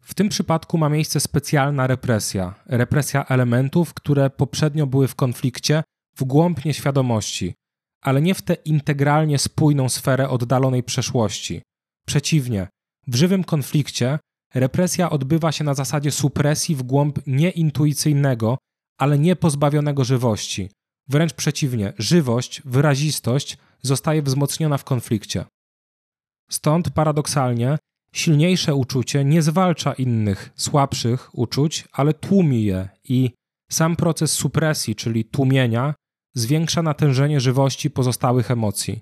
[0.02, 5.84] W tym przypadku ma miejsce specjalna represja, represja elementów, które poprzednio były w konflikcie
[6.16, 7.54] w głąb nieświadomości,
[8.02, 11.62] ale nie w tę integralnie spójną sferę oddalonej przeszłości.
[12.10, 12.68] Przeciwnie,
[13.08, 14.20] w żywym konflikcie
[14.54, 18.58] represja odbywa się na zasadzie supresji w głąb nieintuicyjnego,
[19.00, 20.70] ale nie pozbawionego żywości.
[21.08, 25.46] Wręcz przeciwnie, żywość, wyrazistość zostaje wzmocniona w konflikcie.
[26.52, 27.78] Stąd paradoksalnie
[28.14, 33.32] silniejsze uczucie nie zwalcza innych, słabszych uczuć, ale tłumi je i
[33.72, 35.94] sam proces supresji, czyli tłumienia,
[36.36, 39.02] zwiększa natężenie żywości pozostałych emocji.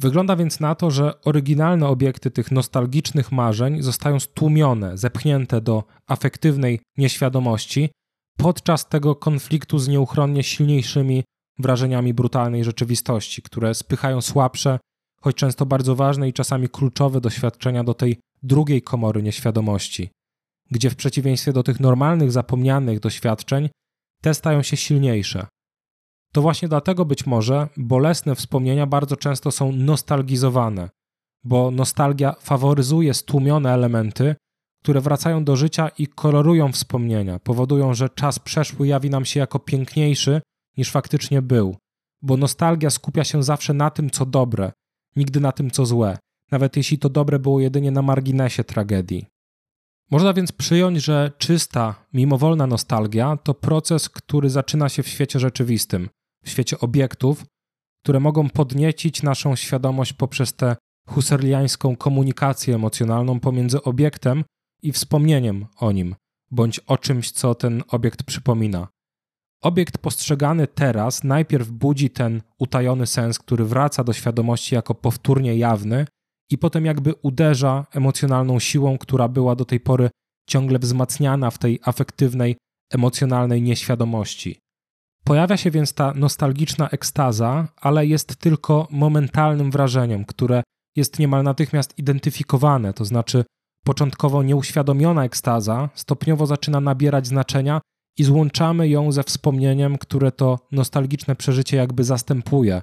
[0.00, 6.80] Wygląda więc na to, że oryginalne obiekty tych nostalgicznych marzeń zostają stłumione, zepchnięte do afektywnej
[6.96, 7.90] nieświadomości
[8.36, 11.24] podczas tego konfliktu z nieuchronnie silniejszymi
[11.58, 14.78] wrażeniami brutalnej rzeczywistości, które spychają słabsze,
[15.20, 20.10] choć często bardzo ważne i czasami kluczowe doświadczenia do tej drugiej komory nieświadomości,
[20.70, 23.68] gdzie w przeciwieństwie do tych normalnych, zapomnianych doświadczeń,
[24.22, 25.46] te stają się silniejsze.
[26.38, 30.88] To właśnie dlatego być może bolesne wspomnienia bardzo często są nostalgizowane,
[31.44, 34.34] bo nostalgia faworyzuje stłumione elementy,
[34.82, 39.58] które wracają do życia i kolorują wspomnienia, powodują, że czas przeszły jawi nam się jako
[39.58, 40.40] piękniejszy
[40.76, 41.76] niż faktycznie był,
[42.22, 44.72] bo nostalgia skupia się zawsze na tym, co dobre,
[45.16, 46.18] nigdy na tym, co złe,
[46.50, 49.26] nawet jeśli to dobre było jedynie na marginesie tragedii.
[50.10, 56.08] Można więc przyjąć, że czysta, mimowolna nostalgia to proces, który zaczyna się w świecie rzeczywistym,
[56.44, 57.44] w świecie obiektów,
[58.02, 60.76] które mogą podniecić naszą świadomość poprzez tę
[61.08, 64.44] husserliańską komunikację emocjonalną pomiędzy obiektem
[64.82, 66.14] i wspomnieniem o nim,
[66.50, 68.88] bądź o czymś, co ten obiekt przypomina.
[69.62, 76.06] Obiekt postrzegany teraz najpierw budzi ten utajony sens, który wraca do świadomości jako powtórnie jawny,
[76.50, 80.10] i potem jakby uderza emocjonalną siłą, która była do tej pory
[80.48, 82.56] ciągle wzmacniana w tej afektywnej,
[82.92, 84.58] emocjonalnej nieświadomości.
[85.28, 90.62] Pojawia się więc ta nostalgiczna ekstaza, ale jest tylko momentalnym wrażeniem, które
[90.96, 93.44] jest niemal natychmiast identyfikowane, to znaczy
[93.84, 97.80] początkowo nieuświadomiona ekstaza stopniowo zaczyna nabierać znaczenia
[98.18, 102.82] i złączamy ją ze wspomnieniem, które to nostalgiczne przeżycie jakby zastępuje,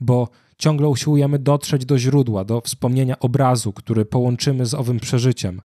[0.00, 0.28] bo
[0.58, 5.60] ciągle usiłujemy dotrzeć do źródła, do wspomnienia obrazu, który połączymy z owym przeżyciem.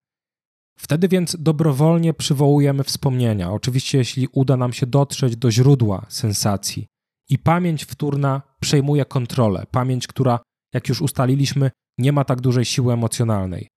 [0.81, 6.87] Wtedy więc dobrowolnie przywołujemy wspomnienia, oczywiście jeśli uda nam się dotrzeć do źródła sensacji.
[7.29, 10.39] I pamięć wtórna przejmuje kontrolę, pamięć, która,
[10.73, 13.67] jak już ustaliliśmy, nie ma tak dużej siły emocjonalnej.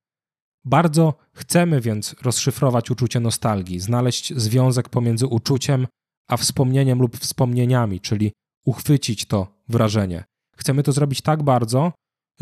[0.65, 5.87] Bardzo chcemy więc rozszyfrować uczucie nostalgii, znaleźć związek pomiędzy uczuciem
[6.29, 8.33] a wspomnieniem lub wspomnieniami, czyli
[8.67, 10.25] uchwycić to wrażenie.
[10.57, 11.93] Chcemy to zrobić tak bardzo,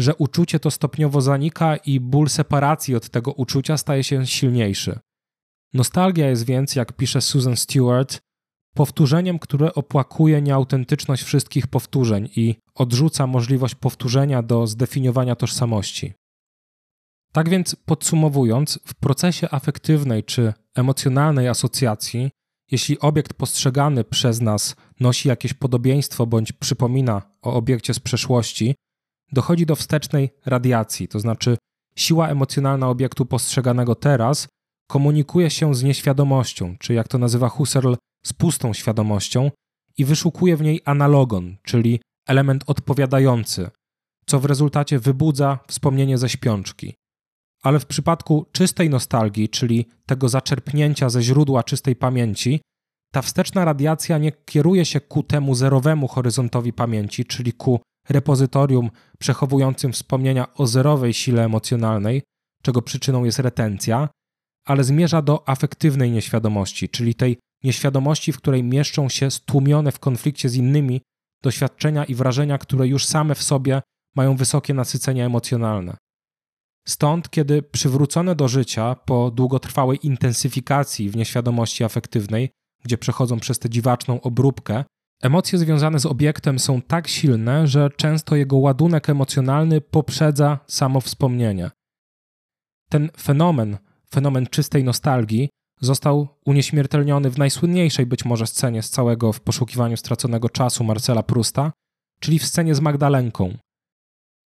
[0.01, 4.99] że uczucie to stopniowo zanika i ból separacji od tego uczucia staje się silniejszy.
[5.75, 8.19] Nostalgia jest więc, jak pisze Susan Stewart,
[8.75, 16.13] powtórzeniem, które opłakuje nieautentyczność wszystkich powtórzeń i odrzuca możliwość powtórzenia do zdefiniowania tożsamości.
[17.33, 22.31] Tak więc, podsumowując, w procesie afektywnej czy emocjonalnej asocjacji,
[22.71, 28.75] jeśli obiekt postrzegany przez nas nosi jakieś podobieństwo bądź przypomina o obiekcie z przeszłości,
[29.33, 31.57] dochodzi do wstecznej radiacji, to znaczy
[31.97, 34.49] siła emocjonalna obiektu postrzeganego teraz
[34.91, 39.51] komunikuje się z nieświadomością, czy jak to nazywa Husserl, z pustą świadomością
[39.99, 43.71] i wyszukuje w niej analogon, czyli element odpowiadający,
[44.27, 46.95] co w rezultacie wybudza wspomnienie ze śpiączki.
[47.63, 52.61] Ale w przypadku czystej nostalgii, czyli tego zaczerpnięcia ze źródła czystej pamięci,
[53.13, 59.93] ta wsteczna radiacja nie kieruje się ku temu zerowemu horyzontowi pamięci, czyli ku repozytorium przechowującym
[59.93, 62.23] wspomnienia o zerowej sile emocjonalnej,
[62.63, 64.09] czego przyczyną jest retencja,
[64.67, 70.49] ale zmierza do afektywnej nieświadomości, czyli tej nieświadomości, w której mieszczą się stłumione w konflikcie
[70.49, 71.01] z innymi
[71.43, 73.83] doświadczenia i wrażenia, które już same w sobie
[74.17, 75.97] mają wysokie nasycenie emocjonalne.
[76.87, 82.51] Stąd, kiedy przywrócone do życia po długotrwałej intensyfikacji w nieświadomości afektywnej,
[82.85, 84.85] gdzie przechodzą przez tę dziwaczną obróbkę,
[85.23, 91.71] emocje związane z obiektem są tak silne, że często jego ładunek emocjonalny poprzedza samo wspomnienie.
[92.91, 93.79] Ten fenomen,
[94.11, 95.49] fenomen czystej nostalgii,
[95.81, 101.73] został unieśmiertelniony w najsłynniejszej być może scenie z całego w poszukiwaniu straconego czasu Marcela Prusta,
[102.21, 103.57] czyli w scenie z Magdalenką.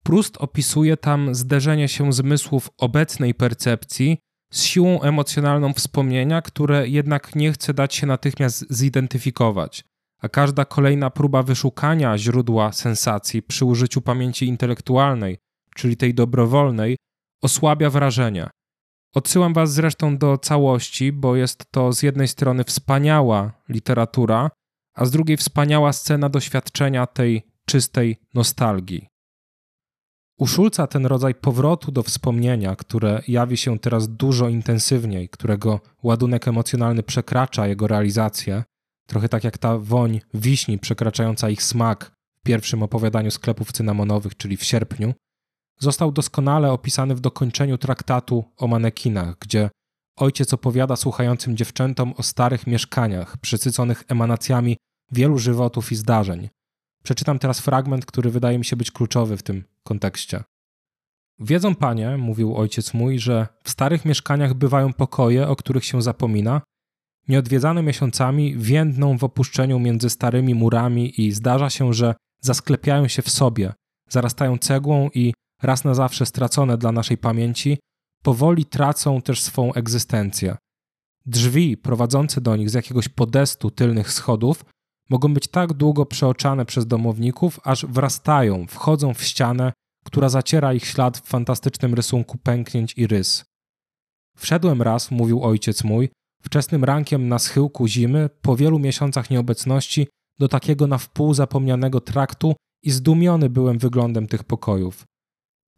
[0.03, 4.17] Prust opisuje tam zderzenie się zmysłów obecnej percepcji
[4.51, 9.83] z siłą emocjonalną wspomnienia, które jednak nie chce dać się natychmiast zidentyfikować,
[10.25, 15.37] a każda kolejna próba wyszukania źródła sensacji przy użyciu pamięci intelektualnej,
[15.75, 16.97] czyli tej dobrowolnej,
[17.41, 18.49] osłabia wrażenie.
[19.15, 24.49] Odsyłam Was zresztą do całości, bo jest to z jednej strony wspaniała literatura,
[24.95, 29.07] a z drugiej wspaniała scena doświadczenia tej czystej nostalgii.
[30.39, 36.47] U Szulca ten rodzaj powrotu do wspomnienia, które jawi się teraz dużo intensywniej, którego ładunek
[36.47, 38.63] emocjonalny przekracza jego realizację,
[39.07, 44.57] trochę tak jak ta woń wiśni przekraczająca ich smak w pierwszym opowiadaniu sklepów cynamonowych, czyli
[44.57, 45.13] w sierpniu,
[45.79, 49.69] został doskonale opisany w dokończeniu traktatu o manekinach, gdzie
[50.15, 54.77] ojciec opowiada słuchającym dziewczętom o starych mieszkaniach przesyconych emanacjami
[55.11, 56.49] wielu żywotów i zdarzeń.
[57.03, 60.43] Przeczytam teraz fragment, który wydaje mi się być kluczowy w tym kontekście.
[61.39, 66.61] Wiedzą panie, mówił ojciec mój, że w starych mieszkaniach bywają pokoje, o których się zapomina,
[67.27, 73.29] nieodwiedzane miesiącami więdną w opuszczeniu między starymi murami i zdarza się, że zasklepiają się w
[73.29, 73.73] sobie,
[74.09, 77.77] zarastają cegłą i raz na zawsze stracone dla naszej pamięci,
[78.23, 80.57] powoli tracą też swą egzystencję.
[81.25, 84.65] Drzwi prowadzące do nich z jakiegoś podestu tylnych schodów
[85.09, 89.73] mogą być tak długo przeoczane przez domowników, aż wrastają, wchodzą w ścianę,
[90.05, 93.45] która zaciera ich ślad w fantastycznym rysunku pęknięć i rys.
[94.37, 96.09] Wszedłem raz, mówił ojciec mój,
[96.45, 100.07] wczesnym rankiem na schyłku zimy, po wielu miesiącach nieobecności,
[100.39, 105.03] do takiego na wpół zapomnianego traktu i zdumiony byłem wyglądem tych pokojów.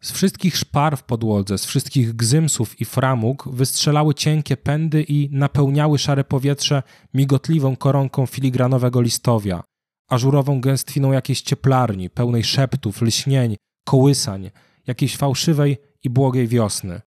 [0.02, 6.00] Z wszystkich szpar w podłodze, z wszystkich gzymsów i framug wystrzelały cienkie pędy i napełniały
[6.00, 9.64] szare powietrze migotliwą koronką filigranowego listowia,
[10.10, 14.52] ażurową gęstwiną jakiejś cieplarni, pełnej szeptów, lśnień, kołysań,
[14.88, 17.02] jakiejś fałszywej i błogiej wiosny.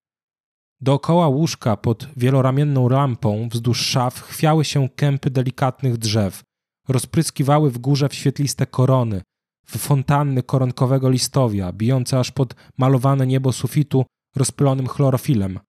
[0.83, 6.43] Dookoła łóżka pod wieloramienną lampą wzdłuż szaf chwiały się kępy delikatnych drzew,
[6.89, 9.23] rozpryskiwały w górze w świetliste korony,
[9.67, 14.05] w fontanny koronkowego listowia, bijące aż pod malowane niebo sufitu
[14.37, 15.61] rozpylonym chlorofilem.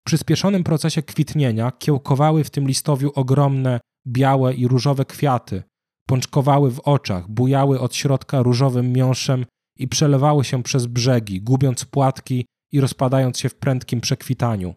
[0.00, 5.62] W przyspieszonym procesie kwitnienia kiełkowały w tym listowiu ogromne, białe i różowe kwiaty,
[6.06, 9.46] pączkowały w oczach, bujały od środka różowym miąższem
[9.78, 14.74] i przelewały się przez brzegi, gubiąc płatki i rozpadając się w prędkim przekwitaniu.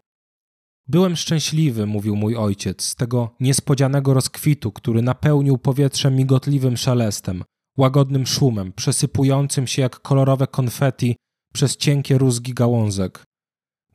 [0.88, 7.44] Byłem szczęśliwy, mówił mój ojciec, z tego niespodzianego rozkwitu, który napełnił powietrze migotliwym szelestem,
[7.76, 11.16] łagodnym szumem, przesypującym się jak kolorowe konfeti
[11.52, 13.24] przez cienkie rózgi gałązek.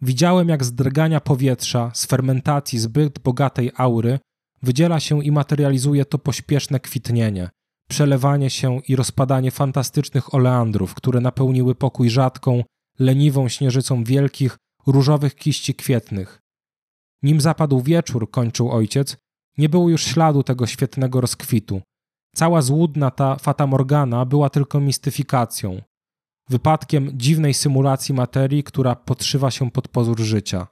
[0.02, 4.20] Widziałem, jak z drgania powietrza, z fermentacji zbyt bogatej aury,
[4.64, 7.50] wydziela się i materializuje to pośpieszne kwitnienie,
[7.90, 12.64] przelewanie się i rozpadanie fantastycznych oleandrów, które napełniły pokój rzadką,
[13.00, 16.40] leniwą śnieżycą wielkich, różowych kiści kwietnych.
[17.24, 19.18] Nim zapadł wieczór, kończył ojciec,
[19.58, 21.82] nie było już śladu tego świetnego rozkwitu.
[22.36, 25.82] Cała złudna ta Fata Morgana była tylko mistyfikacją,
[26.50, 30.68] wypadkiem dziwnej symulacji materii, która podszywa się pod pozór życia.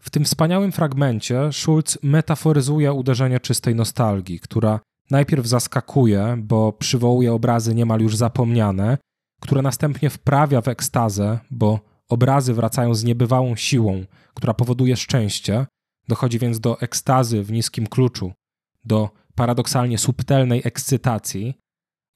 [0.00, 7.74] W tym wspaniałym fragmencie Schulz metaforyzuje uderzenie czystej nostalgii, która najpierw zaskakuje, bo przywołuje obrazy
[7.74, 8.98] niemal już zapomniane,
[9.40, 15.66] które następnie wprawia w ekstazę, bo obrazy wracają z niebywałą siłą, która powoduje szczęście,
[16.08, 18.32] dochodzi więc do ekstazy w niskim kluczu,
[18.84, 21.54] do paradoksalnie subtelnej ekscytacji,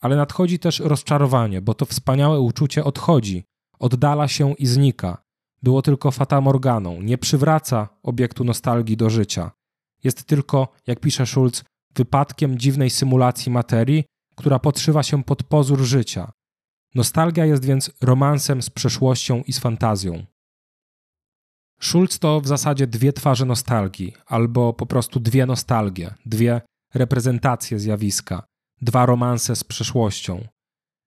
[0.00, 3.44] ale nadchodzi też rozczarowanie, bo to wspaniałe uczucie odchodzi,
[3.78, 5.22] oddala się i znika.
[5.62, 9.50] Było tylko fatamorganą, nie przywraca obiektu nostalgii do życia.
[10.04, 14.04] Jest tylko, jak pisze Schulz, wypadkiem dziwnej symulacji materii,
[14.36, 16.32] która podszywa się pod pozór życia.
[16.94, 20.26] Nostalgia jest więc romansem z przeszłością i z fantazją.
[21.80, 26.60] Schulz to w zasadzie dwie twarze nostalgii, albo po prostu dwie nostalgie, dwie
[26.94, 28.42] reprezentacje zjawiska,
[28.82, 30.48] dwa romanse z przeszłością.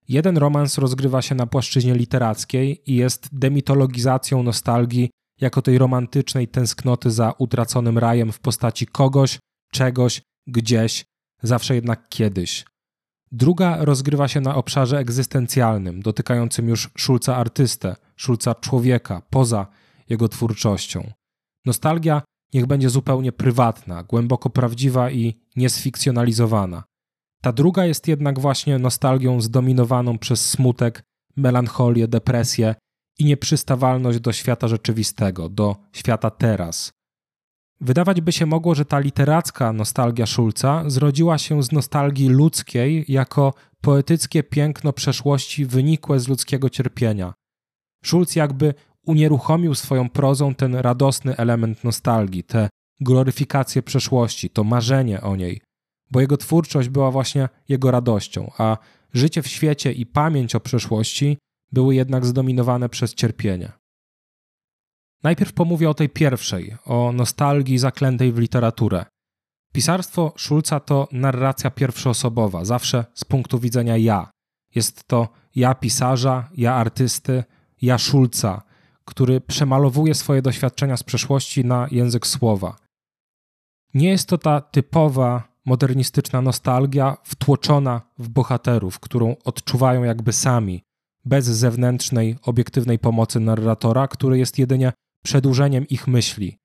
[0.08, 5.10] Jeden romans rozgrywa się na płaszczyźnie literackiej i jest demitologizacją nostalgii
[5.42, 9.40] jako tej romantycznej tęsknoty za utraconym rajem w postaci kogoś,
[9.72, 11.06] czegoś, gdzieś,
[11.44, 12.66] zawsze jednak kiedyś.
[13.36, 19.68] Druga rozgrywa się na obszarze egzystencjalnym, dotykającym już Szulca artystę, Szulca człowieka, poza
[20.10, 21.12] jego twórczością.
[21.66, 22.22] Nostalgia
[22.54, 26.84] niech będzie zupełnie prywatna, głęboko prawdziwa i niesfikcjonalizowana.
[27.42, 31.04] Ta druga jest jednak właśnie nostalgią zdominowaną przez smutek,
[31.36, 32.76] melancholię, depresję
[33.20, 36.92] i nieprzystawalność do świata rzeczywistego, do świata teraz.
[37.82, 43.54] Wydawać by się mogło, że ta literacka nostalgia Szulca zrodziła się z nostalgii ludzkiej jako
[43.82, 47.34] poetyckie piękno przeszłości wynikłe z ludzkiego cierpienia.
[48.06, 48.74] Szulc jakby
[49.06, 55.62] unieruchomił swoją prozą ten radosny element nostalgii, tę gloryfikację przeszłości, to marzenie o niej,
[56.12, 58.78] bo jego twórczość była właśnie jego radością, a
[59.14, 61.38] życie w świecie i pamięć o przeszłości
[61.72, 63.72] były jednak zdominowane przez cierpienie.
[65.24, 69.06] Najpierw pomówię o tej pierwszej, o nostalgii zaklętej w literaturę.
[69.74, 74.32] Pisarstwo Szulca to narracja pierwszoosobowa, zawsze z punktu widzenia ja.
[74.76, 77.44] Jest to ja pisarza, ja artysty,
[77.82, 78.62] ja Szulca,
[79.06, 82.76] który przemalowuje swoje doświadczenia z przeszłości na język słowa.
[83.94, 90.84] Nie jest to ta typowa modernistyczna nostalgia wtłoczona w bohaterów, którą odczuwają jakby sami,
[91.26, 94.94] bez zewnętrznej, obiektywnej pomocy narratora, który jest jedynie
[95.24, 96.58] przedłużeniem ich myśli.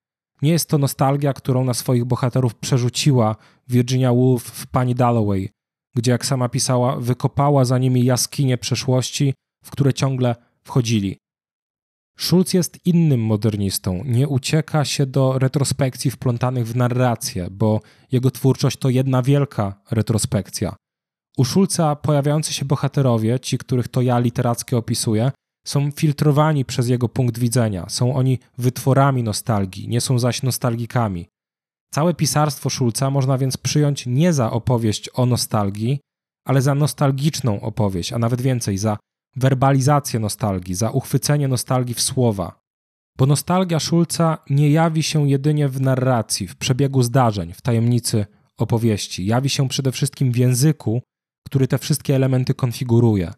[0.43, 3.37] Nie jest to nostalgia, którą na swoich bohaterów przerzuciła
[3.69, 5.51] Virginia Woolf w Pani Dalloway,
[5.97, 9.35] gdzie, jak sama pisała, wykopała za nimi jaskinie przeszłości,
[9.65, 11.17] w które ciągle wchodzili.
[12.19, 14.03] Schulz jest innym modernistą.
[14.05, 17.81] Nie ucieka się do retrospekcji wplątanych w narrację, bo
[18.13, 20.77] jego twórczość to jedna wielka retrospekcja.
[21.37, 25.33] U Schulza pojawiający się bohaterowie, ci, których to ja literackie opisuję,
[25.69, 27.87] są filtrowani przez jego punkt widzenia.
[27.89, 31.29] Są oni wytworami nostalgii, nie są zaś nostalgikami.
[31.95, 36.01] Całe pisarstwo Schulza można więc przyjąć nie za opowieść o nostalgii,
[36.47, 38.97] ale za nostalgiczną opowieść, a nawet więcej, za
[39.37, 42.61] werbalizację nostalgii, za uchwycenie nostalgii w słowa.
[43.19, 48.27] Bo nostalgia Schulza nie jawi się jedynie w narracji, w przebiegu zdarzeń, w tajemnicy
[48.59, 49.27] opowieści.
[49.27, 51.03] Jawi się przede wszystkim w języku,
[51.47, 53.33] który te wszystkie elementy konfiguruje.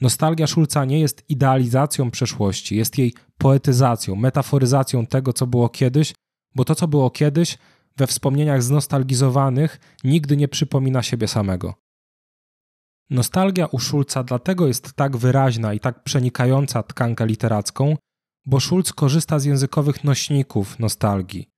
[0.00, 6.14] Nostalgia Schulza nie jest idealizacją przeszłości, jest jej poetyzacją, metaforyzacją tego, co było kiedyś,
[6.54, 7.58] bo to, co było kiedyś,
[7.96, 11.74] we wspomnieniach znostalgizowanych nigdy nie przypomina siebie samego.
[13.10, 17.96] Nostalgia u Schulza dlatego jest tak wyraźna i tak przenikająca tkankę literacką,
[18.46, 21.48] bo Schulz korzysta z językowych nośników nostalgii.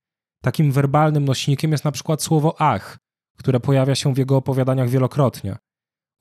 [0.41, 2.97] Takim werbalnym nośnikiem jest na przykład słowo ach,
[3.37, 5.57] które pojawia się w jego opowiadaniach wielokrotnie.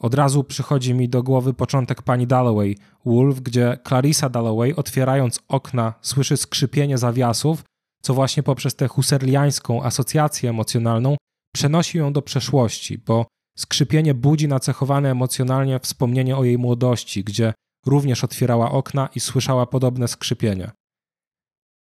[0.01, 5.95] Od razu przychodzi mi do głowy początek pani Dalloway, Wolf, gdzie Clarissa Dalloway, otwierając okna,
[6.01, 7.65] słyszy skrzypienie zawiasów,
[8.03, 11.17] co właśnie poprzez tę huserliańską asocjację emocjonalną
[11.55, 13.27] przenosi ją do przeszłości, bo
[13.61, 17.53] Skrzypienie budzi nacechowane emocjonalnie wspomnienie o jej młodości, gdzie
[17.87, 20.71] również otwierała okna i słyszała podobne skrzypienie.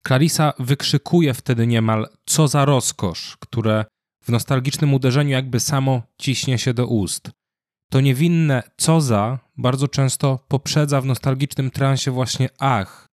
[0.07, 3.86] Clarissa wykrzykuje wtedy niemal co za rozkosz, które
[4.24, 7.32] w nostalgicznym uderzeniu jakby samo ciśnie się do ust.
[7.91, 13.07] To niewinne co za bardzo często poprzedza w nostalgicznym transie właśnie ach.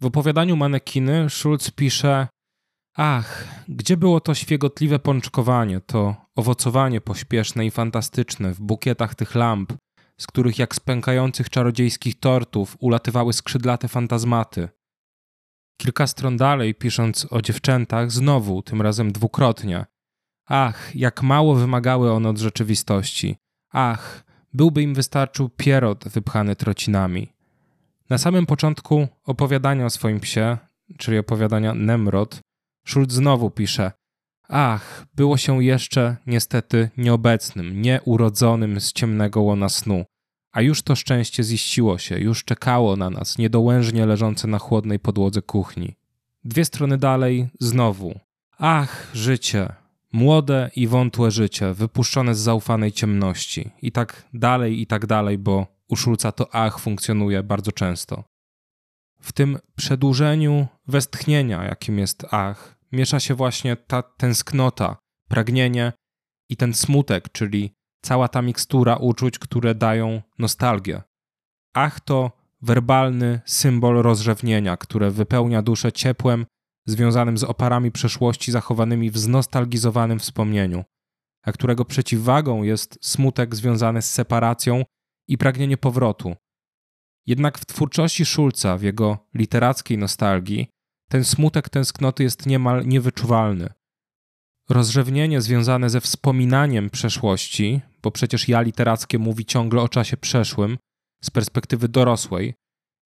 [0.00, 2.28] W opowiadaniu Manekiny Schulz pisze
[2.96, 9.72] Ach, gdzie było to świegotliwe pączkowanie, to owocowanie pośpieszne i fantastyczne w bukietach tych lamp,
[10.20, 14.68] z których jak z pękających czarodziejskich tortów ulatywały skrzydlate fantazmaty.
[15.80, 19.86] Kilka stron dalej, pisząc o dziewczętach, znowu, tym razem dwukrotnie.
[20.48, 23.36] Ach, jak mało wymagały one od rzeczywistości.
[23.72, 27.32] Ach, byłby im wystarczył pierot wypchany trocinami.
[28.10, 30.58] Na samym początku opowiadania o swoim psie,
[30.98, 32.40] czyli opowiadania Nemrod,
[32.86, 33.92] Schulz znowu pisze:
[34.48, 40.04] Ach, było się jeszcze niestety nieobecnym, nieurodzonym z ciemnego łona snu,
[40.52, 45.42] a już to szczęście ziściło się, już czekało na nas, niedołężnie leżące na chłodnej podłodze
[45.42, 45.94] kuchni.
[46.44, 48.20] Dwie strony dalej znowu.
[48.58, 49.72] Ach, życie,
[50.12, 53.70] młode i wątłe życie, wypuszczone z zaufanej ciemności.
[53.82, 58.24] I tak dalej, i tak dalej, bo u Szulca to ach funkcjonuje bardzo często.
[59.20, 64.96] W tym przedłużeniu westchnienia, jakim jest ach, miesza się właśnie ta tęsknota,
[65.28, 65.92] pragnienie
[66.48, 71.02] i ten smutek, czyli cała ta mikstura uczuć, które dają nostalgię.
[71.74, 72.32] Ach to
[72.62, 76.46] werbalny symbol rozrzewnienia, które wypełnia duszę ciepłem
[76.86, 80.84] związanym z oparami przeszłości zachowanymi w znostalgizowanym wspomnieniu,
[81.42, 84.84] a którego przeciwwagą jest smutek związany z separacją
[85.28, 86.36] i pragnienie powrotu.
[87.26, 90.68] Jednak w twórczości Szulca, w jego literackiej nostalgii,
[91.08, 93.68] ten smutek tęsknoty jest niemal niewyczuwalny.
[94.68, 100.78] Rozrzewnienie związane ze wspominaniem przeszłości, bo przecież ja literackie mówi ciągle o czasie przeszłym,
[101.24, 102.54] z perspektywy dorosłej,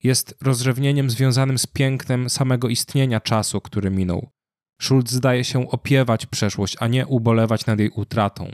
[0.02, 4.30] jest rozrzewnieniem związanym z pięknem samego istnienia czasu, który minął.
[4.82, 8.50] Schulz zdaje się opiewać przeszłość, a nie ubolewać nad jej utratą.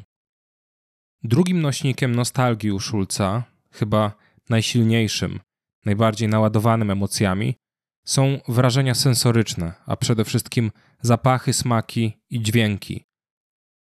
[1.23, 4.13] Drugim nośnikiem nostalgii u Schulza, chyba
[4.49, 5.41] najsilniejszym,
[5.85, 7.57] najbardziej naładowanym emocjami,
[8.07, 10.71] są wrażenia sensoryczne, a przede wszystkim
[11.01, 13.05] zapachy, smaki i dźwięki.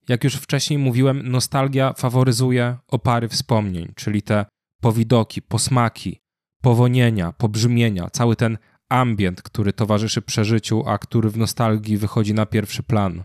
[0.08, 4.46] Jak już wcześniej mówiłem, nostalgia faworyzuje opary wspomnień, czyli te
[4.82, 6.20] powidoki, posmaki,
[6.62, 8.58] powonienia, pobrzmienia, cały ten
[8.90, 13.24] ambient, który towarzyszy przeżyciu, a który w nostalgii wychodzi na pierwszy plan.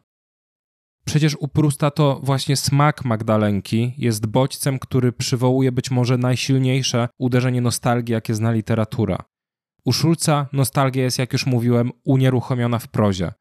[1.04, 7.60] Przecież u Prusta to właśnie smak Magdalenki jest bodźcem, który przywołuje być może najsilniejsze uderzenie
[7.60, 9.18] nostalgii, jakie zna literatura.
[9.84, 13.32] U Szulca nostalgia jest, jak już mówiłem, unieruchomiona w prozie.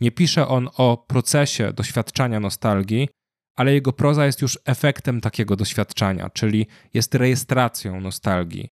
[0.00, 3.08] Nie pisze on o procesie doświadczania nostalgii,
[3.56, 8.68] ale jego proza jest już efektem takiego doświadczenia, czyli jest rejestracją nostalgii.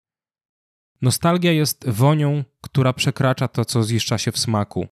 [1.02, 4.86] Nostalgia jest wonią, która przekracza to, co ziszcza się w smaku.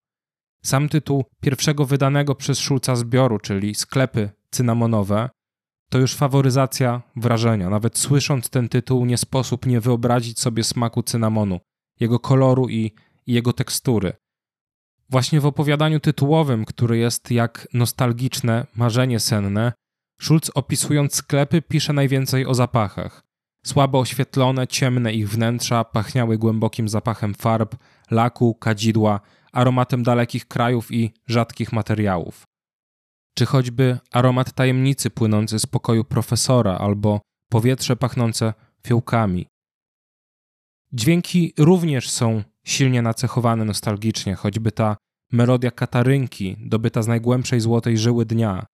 [0.63, 5.31] Sam tytuł pierwszego wydanego przez Szulca zbioru, czyli sklepy cynamonowe,
[5.91, 7.71] to już faworyzacja wrażenia.
[7.71, 11.61] Nawet słysząc ten tytuł, nie sposób nie wyobrazić sobie smaku cynamonu
[12.01, 12.95] jego koloru i,
[13.27, 14.13] i jego tekstury.
[15.11, 19.73] Właśnie w opowiadaniu tytułowym, który jest jak nostalgiczne marzenie senne,
[20.21, 23.28] Schulz opisując sklepy pisze najwięcej o zapachach.
[23.69, 27.77] Słabo oświetlone, ciemne ich wnętrza pachniały głębokim zapachem farb,
[28.11, 29.21] laku, kadzidła,
[29.53, 32.45] aromatem dalekich krajów i rzadkich materiałów.
[33.35, 38.55] Czy choćby aromat tajemnicy płynący z pokoju profesora albo powietrze pachnące
[38.87, 39.47] fiołkami.
[40.93, 44.97] Dźwięki również są silnie nacechowane nostalgicznie, choćby ta
[45.33, 48.67] melodia katarynki dobyta z najgłębszej złotej żyły dnia.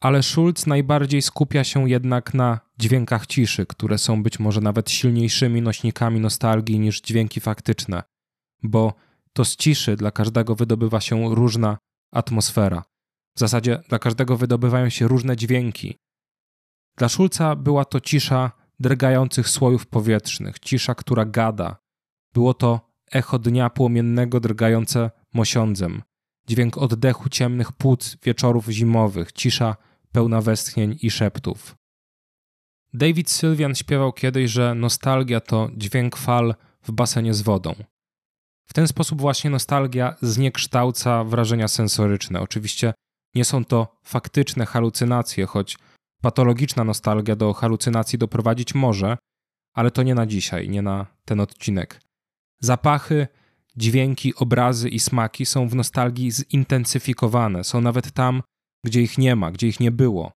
[0.00, 5.62] Ale Schulz najbardziej skupia się jednak na dźwiękach ciszy, które są być może nawet silniejszymi
[5.62, 8.02] nośnikami nostalgii niż dźwięki faktyczne,
[8.62, 8.94] bo
[9.32, 11.78] to z ciszy dla każdego wydobywa się różna
[12.12, 12.82] atmosfera.
[13.36, 15.98] W zasadzie dla każdego wydobywają się różne dźwięki.
[16.96, 21.76] Dla Schulza była to cisza drgających słojów powietrznych, cisza, która gada.
[22.34, 22.80] Było to
[23.12, 26.02] echo dnia płomiennego drgające mosiądzem,
[26.48, 29.76] dźwięk oddechu ciemnych płuc wieczorów zimowych, cisza
[30.16, 31.76] pełna westchnień i szeptów.
[32.94, 37.74] David Sylwian śpiewał kiedyś, że nostalgia to dźwięk fal w basenie z wodą.
[38.68, 42.40] W ten sposób właśnie nostalgia zniekształca wrażenia sensoryczne.
[42.40, 42.94] Oczywiście
[43.34, 45.78] nie są to faktyczne halucynacje, choć
[46.22, 49.18] patologiczna nostalgia do halucynacji doprowadzić może,
[49.74, 52.00] ale to nie na dzisiaj, nie na ten odcinek.
[52.60, 53.26] Zapachy,
[53.76, 58.42] dźwięki, obrazy i smaki są w nostalgii zintensyfikowane, są nawet tam,
[58.86, 60.32] gdzie ich nie ma, gdzie ich nie było.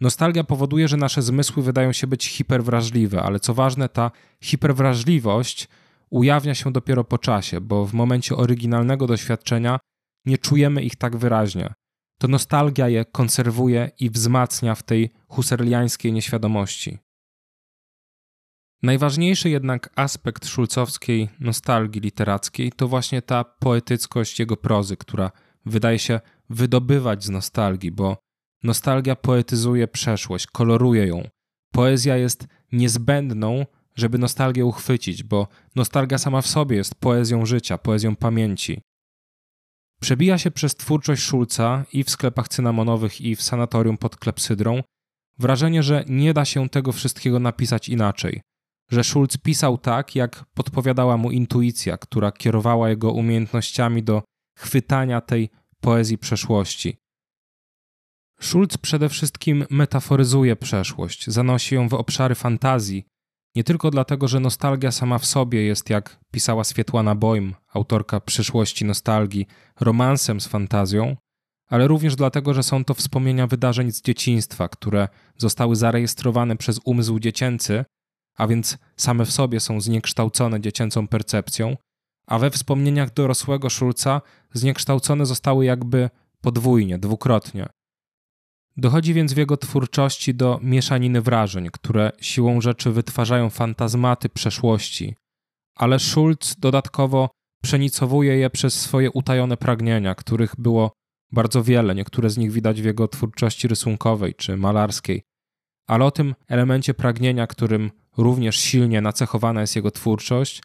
[0.00, 4.10] Nostalgia powoduje, że nasze zmysły wydają się być hiperwrażliwe, ale co ważne, ta
[4.40, 5.68] hiperwrażliwość
[6.10, 9.78] ujawnia się dopiero po czasie, bo w momencie oryginalnego doświadczenia
[10.26, 11.74] nie czujemy ich tak wyraźnie.
[12.18, 16.98] To nostalgia je konserwuje i wzmacnia w tej husserliańskiej nieświadomości.
[18.82, 25.30] Najważniejszy jednak aspekt szulcowskiej nostalgii literackiej to właśnie ta poetyckość jego prozy, która
[25.66, 26.20] wydaje się
[26.50, 28.16] wydobywać z nostalgii, bo
[28.62, 31.28] nostalgia poetyzuje przeszłość, koloruje ją.
[31.72, 33.66] Poezja jest niezbędną,
[33.96, 38.80] żeby nostalgię uchwycić, bo nostalgia sama w sobie jest poezją życia, poezją pamięci.
[40.00, 44.82] Przebija się przez twórczość Szulca i w sklepach cynamonowych, i w sanatorium pod klepsydrą
[45.38, 48.40] wrażenie, że nie da się tego wszystkiego napisać inaczej,
[48.90, 54.22] że Schulz pisał tak, jak podpowiadała mu intuicja, która kierowała jego umiejętnościami do
[54.58, 55.50] chwytania tej
[55.84, 56.96] poezji przeszłości.
[58.40, 63.04] Schulz przede wszystkim metaforyzuje przeszłość, zanosi ją w obszary fantazji,
[63.56, 68.84] nie tylko dlatego, że nostalgia sama w sobie jest, jak pisała Swietłana Boym, autorka przyszłości
[68.84, 69.46] nostalgii,
[69.80, 71.16] romansem z fantazją,
[71.68, 75.08] ale również dlatego, że są to wspomnienia wydarzeń z dzieciństwa, które
[75.38, 77.84] zostały zarejestrowane przez umysł dziecięcy,
[78.36, 81.76] a więc same w sobie są zniekształcone dziecięcą percepcją,
[82.26, 84.20] a we wspomnieniach dorosłego Szulca
[84.52, 86.10] zniekształcone zostały jakby
[86.40, 87.66] podwójnie, dwukrotnie.
[88.76, 95.14] Dochodzi więc w jego twórczości do mieszaniny wrażeń, które siłą rzeczy wytwarzają fantazmaty przeszłości,
[95.74, 97.30] ale Schulz dodatkowo
[97.62, 100.92] przenicowuje je przez swoje utajone pragnienia, których było
[101.32, 101.94] bardzo wiele.
[101.94, 105.22] Niektóre z nich widać w jego twórczości rysunkowej czy malarskiej.
[105.88, 110.62] Ale o tym elemencie pragnienia, którym również silnie nacechowana jest jego twórczość,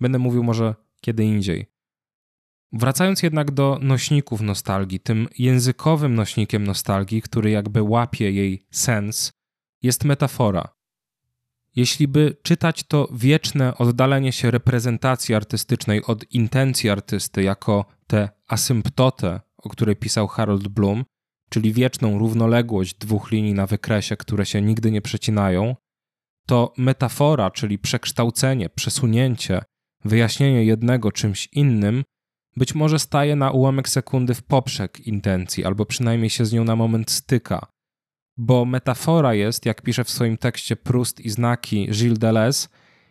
[0.00, 0.74] będę mówił może
[1.06, 1.66] kiedy indziej.
[2.72, 9.32] Wracając jednak do nośników nostalgii, tym językowym nośnikiem nostalgii, który jakby łapie jej sens,
[9.82, 10.68] jest metafora.
[11.76, 19.40] Jeśli by czytać to wieczne oddalenie się reprezentacji artystycznej od intencji artysty jako tę asymptotę,
[19.56, 21.04] o której pisał Harold Bloom,
[21.48, 25.76] czyli wieczną równoległość dwóch linii na wykresie, które się nigdy nie przecinają,
[26.46, 29.62] to metafora, czyli przekształcenie, przesunięcie,
[30.08, 32.04] wyjaśnienie jednego czymś innym,
[32.56, 36.76] być może staje na ułamek sekundy w poprzek intencji, albo przynajmniej się z nią na
[36.76, 37.66] moment styka.
[38.36, 42.68] Bo metafora jest, jak pisze w swoim tekście Proust i znaki Gilles Deleuze,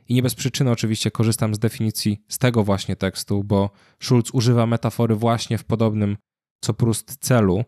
[0.08, 3.70] i nie bez przyczyny oczywiście korzystam z definicji z tego właśnie tekstu, bo
[4.04, 6.18] Schulz używa metafory właśnie w podobnym
[6.64, 7.64] co Proust celu.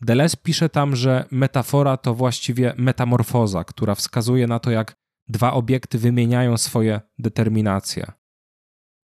[0.00, 4.94] Deleuze pisze tam, że metafora to właściwie metamorfoza, która wskazuje na to, jak
[5.28, 8.12] dwa obiekty wymieniają swoje determinacje.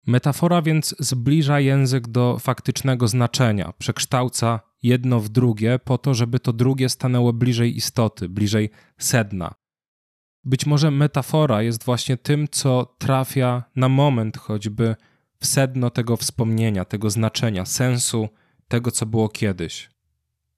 [0.08, 6.54] Metafora więc zbliża język do faktycznego znaczenia, przekształca jedno w drugie po to, żeby to
[6.54, 9.54] drugie stanęło bliżej istoty, bliżej sedna.
[10.44, 14.96] Być może metafora jest właśnie tym, co trafia na moment choćby
[15.40, 18.30] w sedno tego wspomnienia, tego znaczenia, sensu
[18.68, 19.90] tego, co było kiedyś.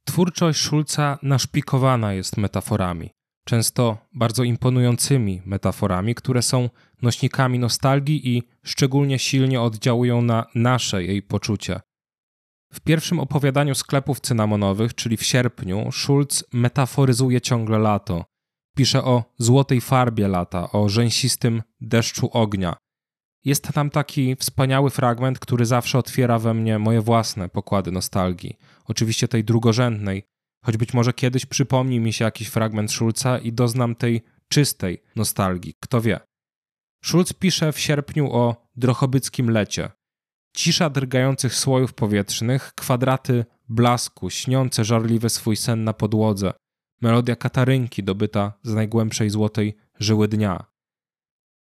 [0.04, 3.10] Twórczość Szulca naszpikowana jest metaforami
[3.46, 6.70] często bardzo imponującymi metaforami, które są
[7.02, 11.80] nośnikami nostalgii i szczególnie silnie oddziałują na nasze jej poczucie.
[12.74, 18.26] W pierwszym opowiadaniu sklepów cynamonowych, czyli w sierpniu, Schulz metaforyzuje ciągle lato.
[18.78, 22.76] Pisze o złotej farbie lata, o rzęsistym deszczu ognia.
[23.46, 28.58] Jest tam taki wspaniały fragment, który zawsze otwiera we mnie moje własne pokłady nostalgii.
[28.86, 30.24] Oczywiście tej drugorzędnej,
[30.66, 35.74] choć być może kiedyś przypomni mi się jakiś fragment Schulza i doznam tej czystej nostalgii,
[35.80, 36.20] kto wie.
[37.04, 39.90] Schulz pisze w sierpniu o drochobyckim lecie.
[40.56, 46.54] Cisza drgających słojów powietrznych, kwadraty blasku, śniące żarliwe swój sen na podłodze,
[47.02, 50.66] melodia katarynki dobyta z najgłębszej złotej żyły dnia.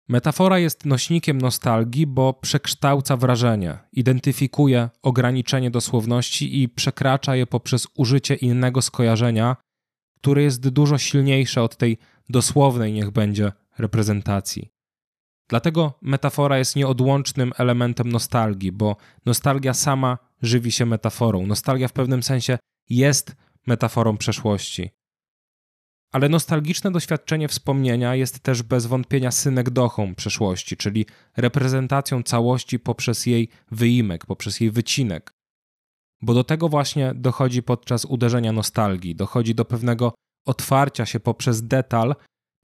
[0.09, 8.35] Metafora jest nośnikiem nostalgii, bo przekształca wrażenie, identyfikuje ograniczenie dosłowności i przekracza je poprzez użycie
[8.35, 9.55] innego skojarzenia,
[10.15, 11.97] które jest dużo silniejsze od tej
[12.29, 14.69] dosłownej, niech będzie, reprezentacji.
[15.49, 18.95] Dlatego metafora jest nieodłącznym elementem nostalgii, bo
[19.25, 21.47] nostalgia sama żywi się metaforą.
[21.47, 22.57] Nostalgia w pewnym sensie
[22.89, 23.35] jest
[23.67, 24.89] metaforą przeszłości.
[26.13, 31.05] Ale nostalgiczne doświadczenie wspomnienia jest też bez wątpienia synekdochą przeszłości, czyli
[31.37, 35.33] reprezentacją całości poprzez jej wyimek, poprzez jej wycinek.
[36.21, 40.13] Bo do tego właśnie dochodzi podczas uderzenia nostalgii, dochodzi do pewnego
[40.45, 42.15] otwarcia się poprzez detal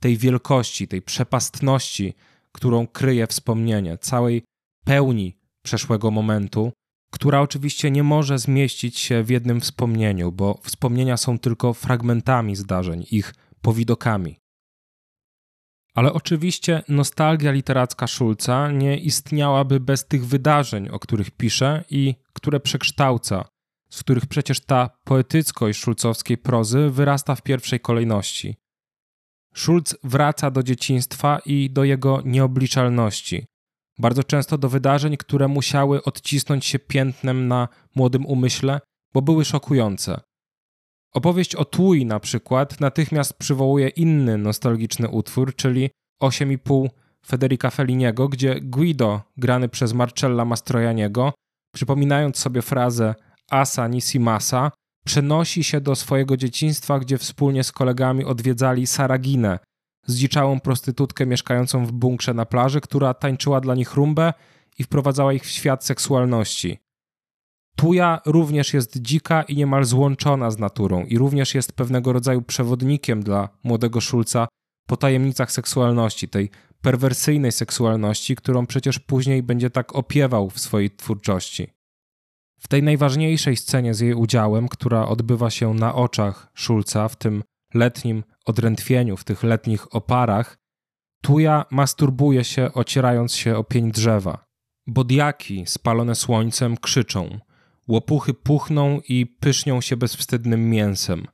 [0.02, 2.14] tej wielkości, tej przepastności,
[2.52, 4.43] którą kryje wspomnienie, całej
[4.86, 6.72] pełni przeszłego momentu,
[7.12, 13.05] która oczywiście nie może zmieścić się w jednym wspomnieniu, bo wspomnienia są tylko fragmentami zdarzeń,
[13.12, 14.39] ich powidokami.
[15.93, 22.60] Ale oczywiście nostalgia literacka Schulza nie istniałaby bez tych wydarzeń, o których pisze i które
[22.60, 23.45] przekształca,
[23.89, 28.55] z których przecież ta poetyckość szulcowskiej prozy wyrasta w pierwszej kolejności.
[29.55, 33.45] Schulz wraca do dzieciństwa i do jego nieobliczalności,
[34.00, 38.80] bardzo często do wydarzeń, które musiały odcisnąć się piętnem na młodym umyśle,
[39.14, 40.22] bo były szokujące.
[41.14, 45.89] Opowieść o Tui na przykład natychmiast przywołuje inny nostalgiczny utwór, czyli
[46.22, 46.88] 8,5
[47.26, 51.34] Federica Felliniego, gdzie Guido, grany przez Marcella Mastrojaniego,
[51.76, 53.16] przypominając sobie frazę
[53.50, 54.72] Asa nisi masa,
[55.06, 59.60] przenosi się do swojego dzieciństwa, gdzie wspólnie z kolegami odwiedzali Saraginę,
[60.10, 64.34] zdziczałą prostytutkę mieszkającą w bunkrze na plaży, która tańczyła dla nich rumbę
[64.80, 66.78] i wprowadzała ich w świat seksualności.
[67.76, 73.24] Tuja również jest dzika i niemal złączona z naturą i również jest pewnego rodzaju przewodnikiem
[73.24, 74.47] dla młodego Szulca
[74.88, 76.49] po tajemnicach seksualności, tej
[76.82, 81.68] perwersyjnej seksualności, którą przecież później będzie tak opiewał w swojej twórczości.
[82.60, 87.43] W tej najważniejszej scenie z jej udziałem, która odbywa się na oczach Szulca w tym
[87.74, 90.60] letnim odrętwieniu, w tych letnich oparach,
[91.22, 94.46] Tuja masturbuje się, ocierając się o pień drzewa.
[94.88, 97.40] Bodiaki spalone słońcem krzyczą.
[97.88, 101.28] Łopuchy puchną i pysznią się bezwstydnym mięsem.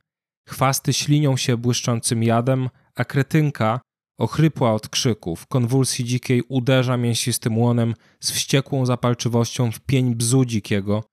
[0.48, 3.80] Chwasty ślinią się błyszczącym jadem, a kretynka,
[4.18, 11.04] ochrypła od krzyków, konwulsji dzikiej uderza mięsistym łonem z wściekłą zapalczywością w pień bzu dzikiego,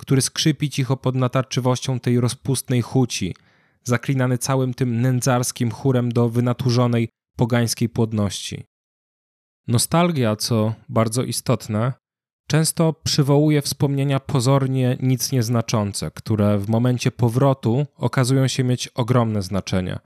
[0.00, 3.34] który skrzypi cicho pod natarczywością tej rozpustnej chuci,
[3.88, 8.64] zaklinany całym tym nędzarskim chórem do wynaturzonej pogańskiej płodności.
[9.68, 11.92] Nostalgia, co bardzo istotne,
[12.48, 19.98] często przywołuje wspomnienia pozornie nic nieznaczące, które w momencie powrotu okazują się mieć ogromne znaczenie.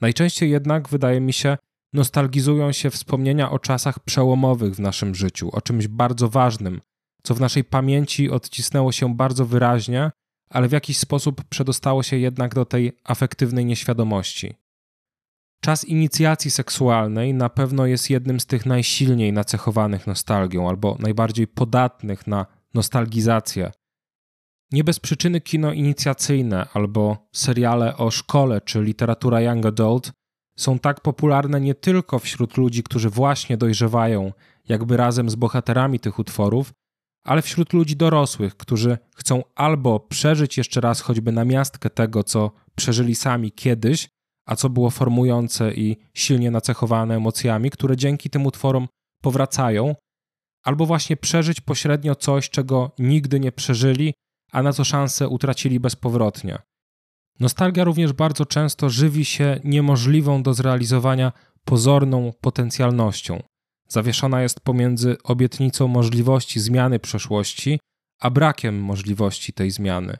[0.00, 1.56] Najczęściej jednak, wydaje mi się,
[1.92, 6.80] nostalgizują się wspomnienia o czasach przełomowych w naszym życiu, o czymś bardzo ważnym,
[7.22, 10.10] co w naszej pamięci odcisnęło się bardzo wyraźnie
[10.52, 14.54] ale w jakiś sposób przedostało się jednak do tej afektywnej nieświadomości.
[15.60, 22.26] Czas inicjacji seksualnej na pewno jest jednym z tych najsilniej nacechowanych nostalgią albo najbardziej podatnych
[22.26, 23.70] na nostalgizację.
[24.72, 30.12] Nie bez przyczyny kino inicjacyjne albo seriale o szkole czy literatura young adult
[30.56, 34.32] są tak popularne nie tylko wśród ludzi, którzy właśnie dojrzewają,
[34.68, 36.72] jakby razem z bohaterami tych utworów,
[37.24, 42.52] ale wśród ludzi dorosłych, którzy chcą albo przeżyć jeszcze raz choćby na miastkę tego, co
[42.74, 44.08] przeżyli sami kiedyś,
[44.46, 48.88] a co było formujące i silnie nacechowane emocjami, które dzięki tym utworom
[49.22, 49.94] powracają,
[50.62, 54.14] albo właśnie przeżyć pośrednio coś, czego nigdy nie przeżyli,
[54.52, 56.58] a na co szansę utracili bezpowrotnie.
[57.40, 61.32] Nostalgia również bardzo często żywi się niemożliwą do zrealizowania
[61.64, 63.42] pozorną potencjalnością
[63.92, 67.80] zawieszona jest pomiędzy obietnicą możliwości zmiany przeszłości,
[68.20, 70.16] a brakiem możliwości tej zmiany.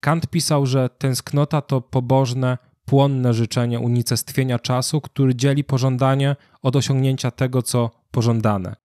[0.00, 7.30] Kant pisał, że tęsknota to pobożne, płonne życzenie unicestwienia czasu, który dzieli pożądanie od osiągnięcia
[7.30, 8.76] tego, co pożądane.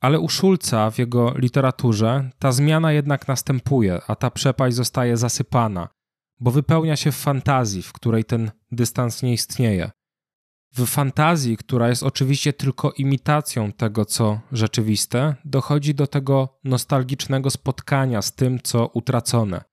[0.00, 5.88] Ale u Szulca w jego literaturze ta zmiana jednak następuje, a ta przepaść zostaje zasypana,
[6.40, 9.90] bo wypełnia się w fantazji, w której ten dystans nie istnieje.
[10.76, 18.22] W fantazji, która jest oczywiście tylko imitacją tego, co rzeczywiste, dochodzi do tego nostalgicznego spotkania
[18.22, 19.64] z tym, co utracone.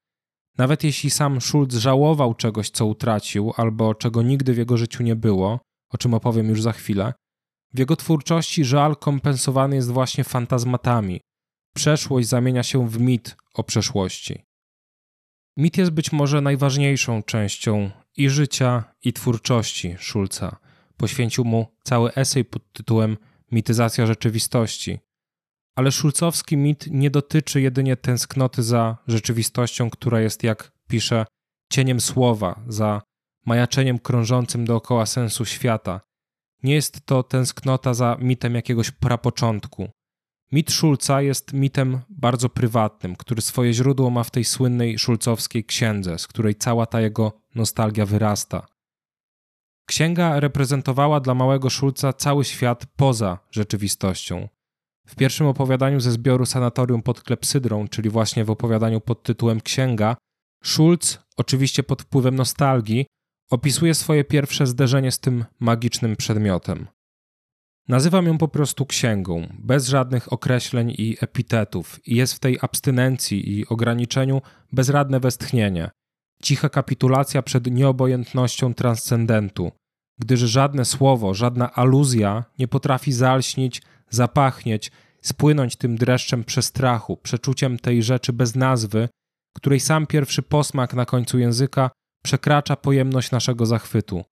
[0.57, 5.15] Nawet jeśli sam Schulz żałował czegoś, co utracił, albo czego nigdy w jego życiu nie
[5.15, 7.13] było, o czym opowiem już za chwilę,
[7.73, 11.21] w jego twórczości żal kompensowany jest właśnie fantazmatami.
[11.75, 14.43] Przeszłość zamienia się w mit o przeszłości.
[15.57, 20.60] Mit jest być może najważniejszą częścią i życia, i twórczości Schulza.
[21.01, 23.17] Poświęcił mu cały esej pod tytułem
[23.51, 24.99] Mityzacja rzeczywistości.
[25.75, 31.25] Ale szulcowski mit nie dotyczy jedynie tęsknoty za rzeczywistością, która jest, jak pisze,
[31.71, 33.01] cieniem słowa, za
[33.45, 36.01] majaczeniem krążącym dookoła sensu świata.
[36.63, 39.89] Nie jest to tęsknota za mitem jakiegoś prapoczątku.
[40.51, 46.19] Mit Szulca jest mitem bardzo prywatnym, który swoje źródło ma w tej słynnej szulcowskiej księdze,
[46.19, 48.70] z której cała ta jego nostalgia wyrasta.
[49.91, 54.47] Księga reprezentowała dla małego Szulca cały świat poza rzeczywistością.
[55.07, 60.15] W pierwszym opowiadaniu ze zbioru Sanatorium pod Klepsydrą, czyli właśnie w opowiadaniu pod tytułem Księga,
[60.63, 63.05] Schulz, oczywiście pod wpływem nostalgii,
[63.49, 66.87] opisuje swoje pierwsze zderzenie z tym magicznym przedmiotem.
[67.87, 73.59] Nazywam ją po prostu księgą, bez żadnych określeń i epitetów, i jest w tej abstynencji
[73.59, 75.89] i ograniczeniu bezradne westchnienie,
[76.43, 79.71] cicha kapitulacja przed nieobojętnością transcendentu,
[80.21, 84.91] gdyż żadne słowo, żadna aluzja nie potrafi zalśnić, zapachnieć,
[85.21, 89.09] spłynąć tym dreszczem przestrachu, przeczuciem tej rzeczy bez nazwy,
[89.55, 91.91] której sam pierwszy posmak na końcu języka
[92.23, 94.23] przekracza pojemność naszego zachwytu.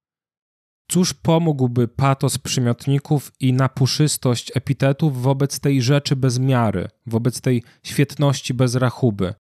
[0.92, 8.54] Cóż pomógłby patos przymiotników i napuszystość epitetów wobec tej rzeczy bez miary, wobec tej świetności
[8.54, 9.34] bez rachuby?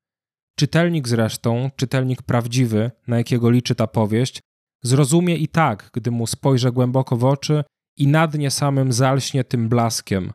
[0.60, 4.42] Czytelnik zresztą, czytelnik prawdziwy, na jakiego liczy ta powieść,
[4.84, 7.64] zrozumie i tak, gdy mu spojrzę głęboko w oczy
[7.98, 10.34] i nad nie samym zalśnie tym blaskiem.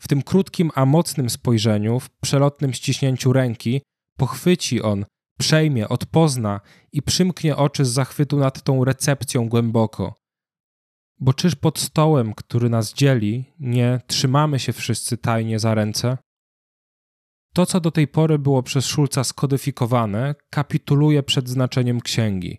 [0.00, 3.82] W tym krótkim, a mocnym spojrzeniu, w przelotnym ściśnięciu ręki,
[4.16, 5.04] pochwyci on,
[5.38, 6.60] przejmie, odpozna
[6.92, 10.14] i przymknie oczy z zachwytu nad tą recepcją głęboko.
[11.20, 16.18] Bo czyż pod stołem, który nas dzieli, nie trzymamy się wszyscy tajnie za ręce?
[17.54, 22.58] To, co do tej pory było przez Szulca skodyfikowane, kapituluje przed znaczeniem księgi.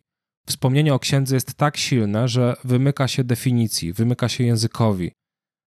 [0.49, 5.11] Wspomnienie o księdze jest tak silne, że wymyka się definicji, wymyka się językowi.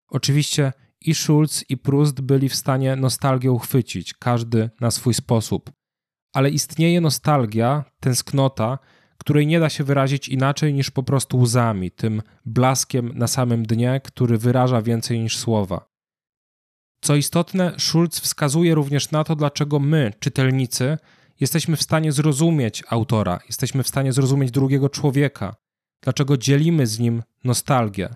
[0.09, 5.71] Oczywiście i Schulz, i Proust byli w stanie nostalgię uchwycić, każdy na swój sposób.
[6.35, 8.79] Ale istnieje nostalgia, tęsknota,
[9.19, 14.01] której nie da się wyrazić inaczej niż po prostu łzami, tym blaskiem na samym dnie,
[14.05, 15.89] który wyraża więcej niż słowa.
[17.05, 20.99] Co istotne, Schulz wskazuje również na to, dlaczego my, czytelnicy,
[21.43, 25.55] jesteśmy w stanie zrozumieć autora, jesteśmy w stanie zrozumieć drugiego człowieka,
[26.03, 28.15] dlaczego dzielimy z nim nostalgię.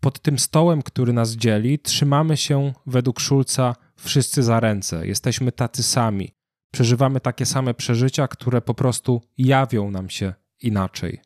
[0.00, 5.82] Pod tym stołem, który nas dzieli, trzymamy się według Schulza wszyscy za ręce, jesteśmy tacy
[5.82, 6.34] sami,
[6.72, 11.20] przeżywamy takie same przeżycia, które po prostu jawią nam się inaczej.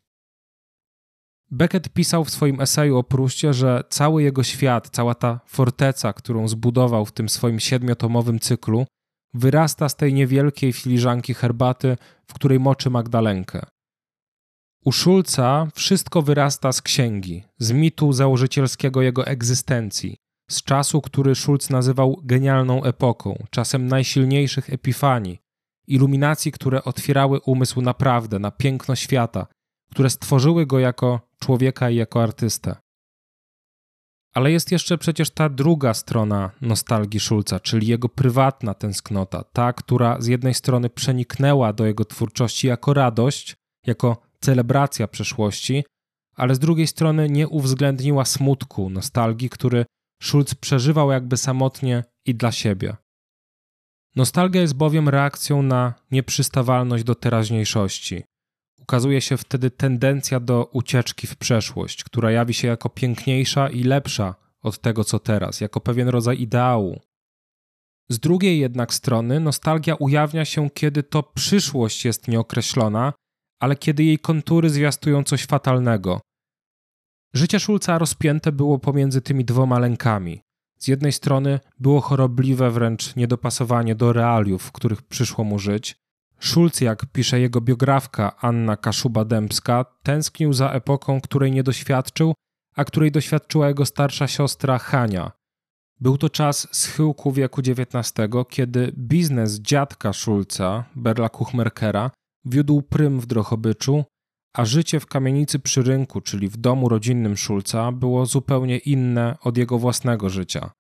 [1.50, 6.48] Beckett pisał w swoim eseju o Pruście, że cały jego świat, cała ta forteca, którą
[6.48, 8.86] zbudował w tym swoim siedmiotomowym cyklu,
[9.35, 13.66] wyrasta z tej niewielkiej filiżanki herbaty, w której moczy Magdalenkę.
[14.85, 20.16] U Szulca wszystko wyrasta z księgi, z mitu założycielskiego jego egzystencji,
[20.51, 25.39] z czasu, który Schulz nazywał genialną epoką, czasem najsilniejszych epifanii,
[25.87, 29.47] iluminacji, które otwierały umysł naprawdę na piękno świata,
[29.91, 32.76] które stworzyły go jako człowieka i jako artystę.
[34.35, 40.20] Ale jest jeszcze przecież ta druga strona nostalgii Schulza, czyli jego prywatna tęsknota, ta, która
[40.20, 43.57] z jednej strony przeniknęła do jego twórczości jako radość,
[43.87, 45.85] jako celebracja przeszłości,
[46.37, 49.85] ale z drugiej strony nie uwzględniła smutku, nostalgii, który
[50.22, 52.97] Schulz przeżywał jakby samotnie i dla siebie.
[54.16, 58.24] Nostalgia jest bowiem reakcją na nieprzystawalność do teraźniejszości.
[58.82, 64.34] Ukazuje się wtedy tendencja do ucieczki w przeszłość, która jawi się jako piękniejsza i lepsza
[64.62, 67.00] od tego, co teraz, jako pewien rodzaj ideału.
[68.08, 73.12] Z drugiej jednak strony, nostalgia ujawnia się, kiedy to przyszłość jest nieokreślona,
[73.60, 76.20] ale kiedy jej kontury zwiastują coś fatalnego.
[77.34, 80.40] Życie Szulca rozpięte było pomiędzy tymi dwoma lękami.
[80.78, 85.96] Z jednej strony było chorobliwe wręcz niedopasowanie do realiów, w których przyszło mu żyć.
[86.41, 92.35] Schulz, jak pisze jego biografka Anna Kaszuba-Dębska, tęsknił za epoką, której nie doświadczył,
[92.76, 95.32] a której doświadczyła jego starsza siostra Hania.
[96.01, 98.12] Był to czas schyłku wieku XIX,
[98.51, 102.11] kiedy biznes dziadka Schulza, Berla Kuchmerkera,
[102.45, 104.05] wiódł prym w Drohobyczu,
[104.55, 109.57] a życie w kamienicy przy rynku, czyli w domu rodzinnym Szulca, było zupełnie inne od
[109.57, 110.70] jego własnego życia.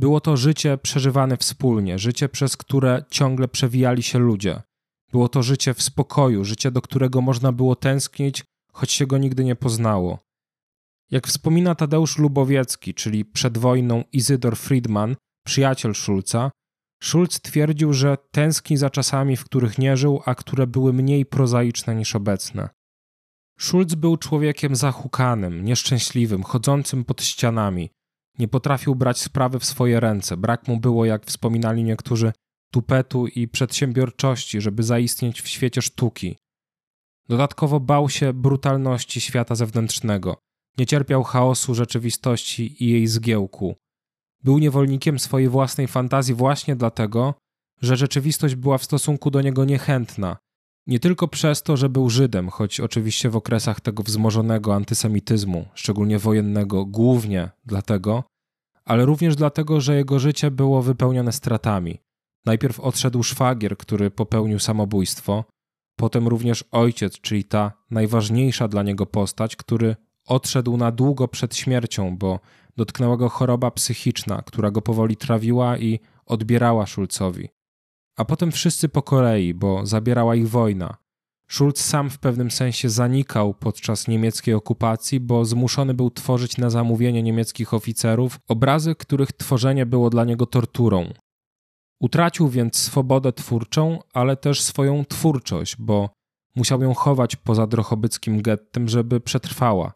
[0.00, 4.62] Było to życie przeżywane wspólnie, życie, przez które ciągle przewijali się ludzie.
[5.12, 9.44] Było to życie w spokoju, życie, do którego można było tęsknić, choć się go nigdy
[9.44, 10.18] nie poznało.
[11.10, 16.50] Jak wspomina Tadeusz Lubowiecki, czyli przed wojną Izydor Friedman, przyjaciel Szulca,
[17.02, 21.94] Schulz twierdził, że tęskni za czasami, w których nie żył, a które były mniej prozaiczne
[21.94, 22.68] niż obecne.
[23.58, 27.90] Schulz był człowiekiem zahukanym, nieszczęśliwym, chodzącym pod ścianami.
[28.40, 30.36] Nie potrafił brać sprawy w swoje ręce.
[30.36, 32.32] Brak mu było, jak wspominali niektórzy,
[32.72, 36.36] tupetu i przedsiębiorczości, żeby zaistnieć w świecie sztuki.
[37.28, 40.36] Dodatkowo bał się brutalności świata zewnętrznego.
[40.78, 43.74] Nie cierpiał chaosu rzeczywistości i jej zgiełku.
[44.44, 47.34] Był niewolnikiem swojej własnej fantazji właśnie dlatego,
[47.82, 50.36] że rzeczywistość była w stosunku do niego niechętna.
[50.90, 56.18] Nie tylko przez to, że był Żydem, choć oczywiście w okresach tego wzmożonego antysemityzmu, szczególnie
[56.18, 58.24] wojennego, głównie dlatego,
[58.84, 61.98] ale również dlatego, że jego życie było wypełnione stratami.
[62.46, 65.44] Najpierw odszedł szwagier, który popełnił samobójstwo,
[65.96, 72.18] potem również ojciec, czyli ta najważniejsza dla niego postać, który odszedł na długo przed śmiercią,
[72.18, 72.40] bo
[72.76, 77.48] dotknęła go choroba psychiczna, która go powoli trawiła i odbierała Szulcowi.
[78.20, 80.96] A potem wszyscy po kolei, bo zabierała ich wojna.
[81.48, 87.22] Schulz sam w pewnym sensie zanikał podczas niemieckiej okupacji, bo zmuszony był tworzyć na zamówienie
[87.22, 91.12] niemieckich oficerów obrazy, których tworzenie było dla niego torturą.
[92.00, 96.10] Utracił więc swobodę twórczą, ale też swoją twórczość, bo
[96.56, 99.92] musiał ją chować poza drochobyckim gettem, żeby przetrwała.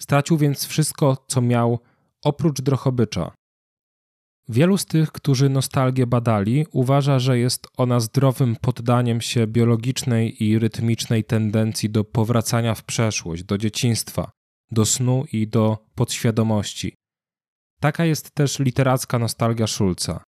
[0.00, 1.78] Stracił więc wszystko, co miał
[2.24, 3.32] oprócz Drochobycza.
[4.48, 10.58] Wielu z tych, którzy nostalgię badali, uważa, że jest ona zdrowym poddaniem się biologicznej i
[10.58, 14.30] rytmicznej tendencji do powracania w przeszłość, do dzieciństwa,
[14.70, 16.94] do snu i do podświadomości.
[17.80, 20.24] Taka jest też literacka nostalgia Schulza.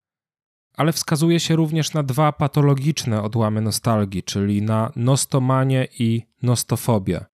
[0.76, 7.24] Ale wskazuje się również na dwa patologiczne odłamy nostalgii, czyli na nostomanię i nostofobię.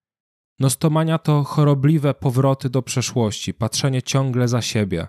[0.61, 5.07] Nostomania to chorobliwe powroty do przeszłości, patrzenie ciągle za siebie.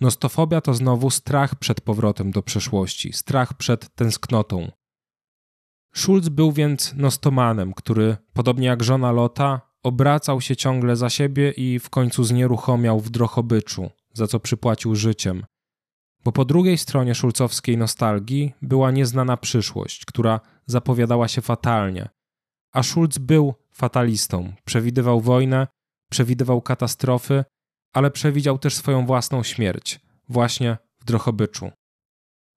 [0.00, 4.70] Nostofobia to znowu strach przed powrotem do przeszłości, strach przed tęsknotą.
[5.94, 11.78] Schulz był więc nostomanem, który, podobnie jak żona Lota, obracał się ciągle za siebie i
[11.78, 15.44] w końcu znieruchomiał w drochobyczu, za co przypłacił życiem.
[16.24, 22.08] Bo po drugiej stronie szulcowskiej nostalgii była nieznana przyszłość, która zapowiadała się fatalnie.
[22.72, 24.52] A Schulz był fatalistą.
[24.64, 25.66] Przewidywał wojnę,
[26.10, 27.44] przewidywał katastrofy,
[27.94, 31.70] ale przewidział też swoją własną śmierć, właśnie w Drochobyczu.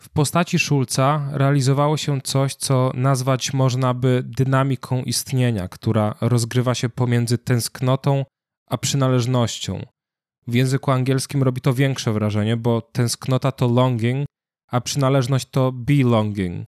[0.02, 6.90] W postaci Szulca realizowało się coś, co nazwać można by dynamiką istnienia, która rozgrywa się
[6.90, 8.26] pomiędzy tęsknotą
[8.70, 9.86] a przynależnością.
[10.48, 14.26] W języku angielskim robi to większe wrażenie, bo tęsknota to longing,
[14.72, 16.66] a przynależność to belonging.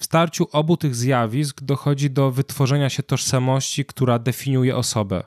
[0.00, 5.24] W starciu obu tych zjawisk dochodzi do wytworzenia się tożsamości, która definiuje osobę.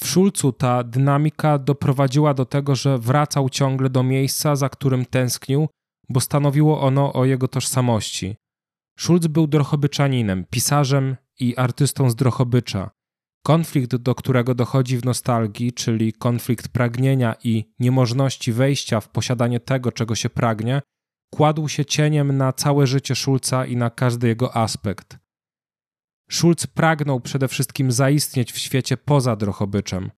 [0.00, 5.68] W Szulcu ta dynamika doprowadziła do tego, że wracał ciągle do miejsca, za którym tęsknił,
[6.08, 8.36] bo stanowiło ono o jego tożsamości.
[8.98, 12.90] Schulz był drochobyczaninem, pisarzem i artystą z Drochobycza.
[13.44, 19.92] Konflikt, do którego dochodzi w nostalgii, czyli konflikt pragnienia i niemożności wejścia w posiadanie tego,
[19.92, 20.82] czego się pragnie,
[21.34, 25.18] kładł się cieniem na całe życie Schulza i na każdy jego aspekt.
[26.30, 30.10] Schulz pragnął przede wszystkim zaistnieć w świecie poza Drochobyczem.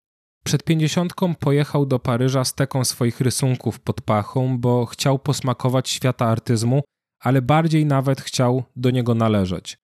[0.44, 6.26] Przed pięćdziesiątką pojechał do Paryża z teką swoich rysunków pod pachą, bo chciał posmakować świata
[6.26, 6.82] artyzmu,
[7.20, 9.78] ale bardziej nawet chciał do niego należeć.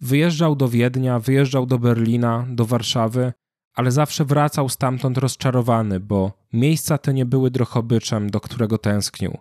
[0.00, 3.32] Wyjeżdżał do Wiednia, wyjeżdżał do Berlina, do Warszawy,
[3.74, 9.38] ale zawsze wracał stamtąd rozczarowany, bo miejsca te nie były Drochobyczem, do którego tęsknił.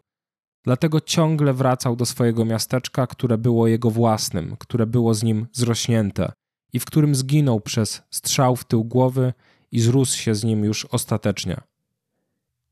[0.65, 6.31] Dlatego ciągle wracał do swojego miasteczka, które było jego własnym, które było z nim zrośnięte
[6.73, 9.33] i w którym zginął przez strzał w tył głowy
[9.71, 11.57] i zrósł się z nim już ostatecznie.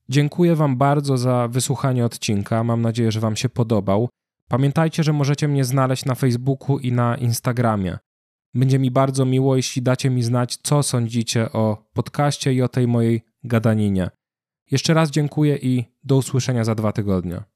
[0.09, 2.63] Dziękuję Wam bardzo za wysłuchanie odcinka.
[2.63, 4.09] Mam nadzieję, że Wam się podobał.
[4.49, 7.97] Pamiętajcie, że możecie mnie znaleźć na Facebooku i na Instagramie.
[8.53, 12.87] Będzie mi bardzo miło, jeśli dacie mi znać, co sądzicie o podcaście i o tej
[12.87, 14.09] mojej gadaninie.
[14.71, 17.52] Jeszcze raz dziękuję i do usłyszenia za dwa tygodnie.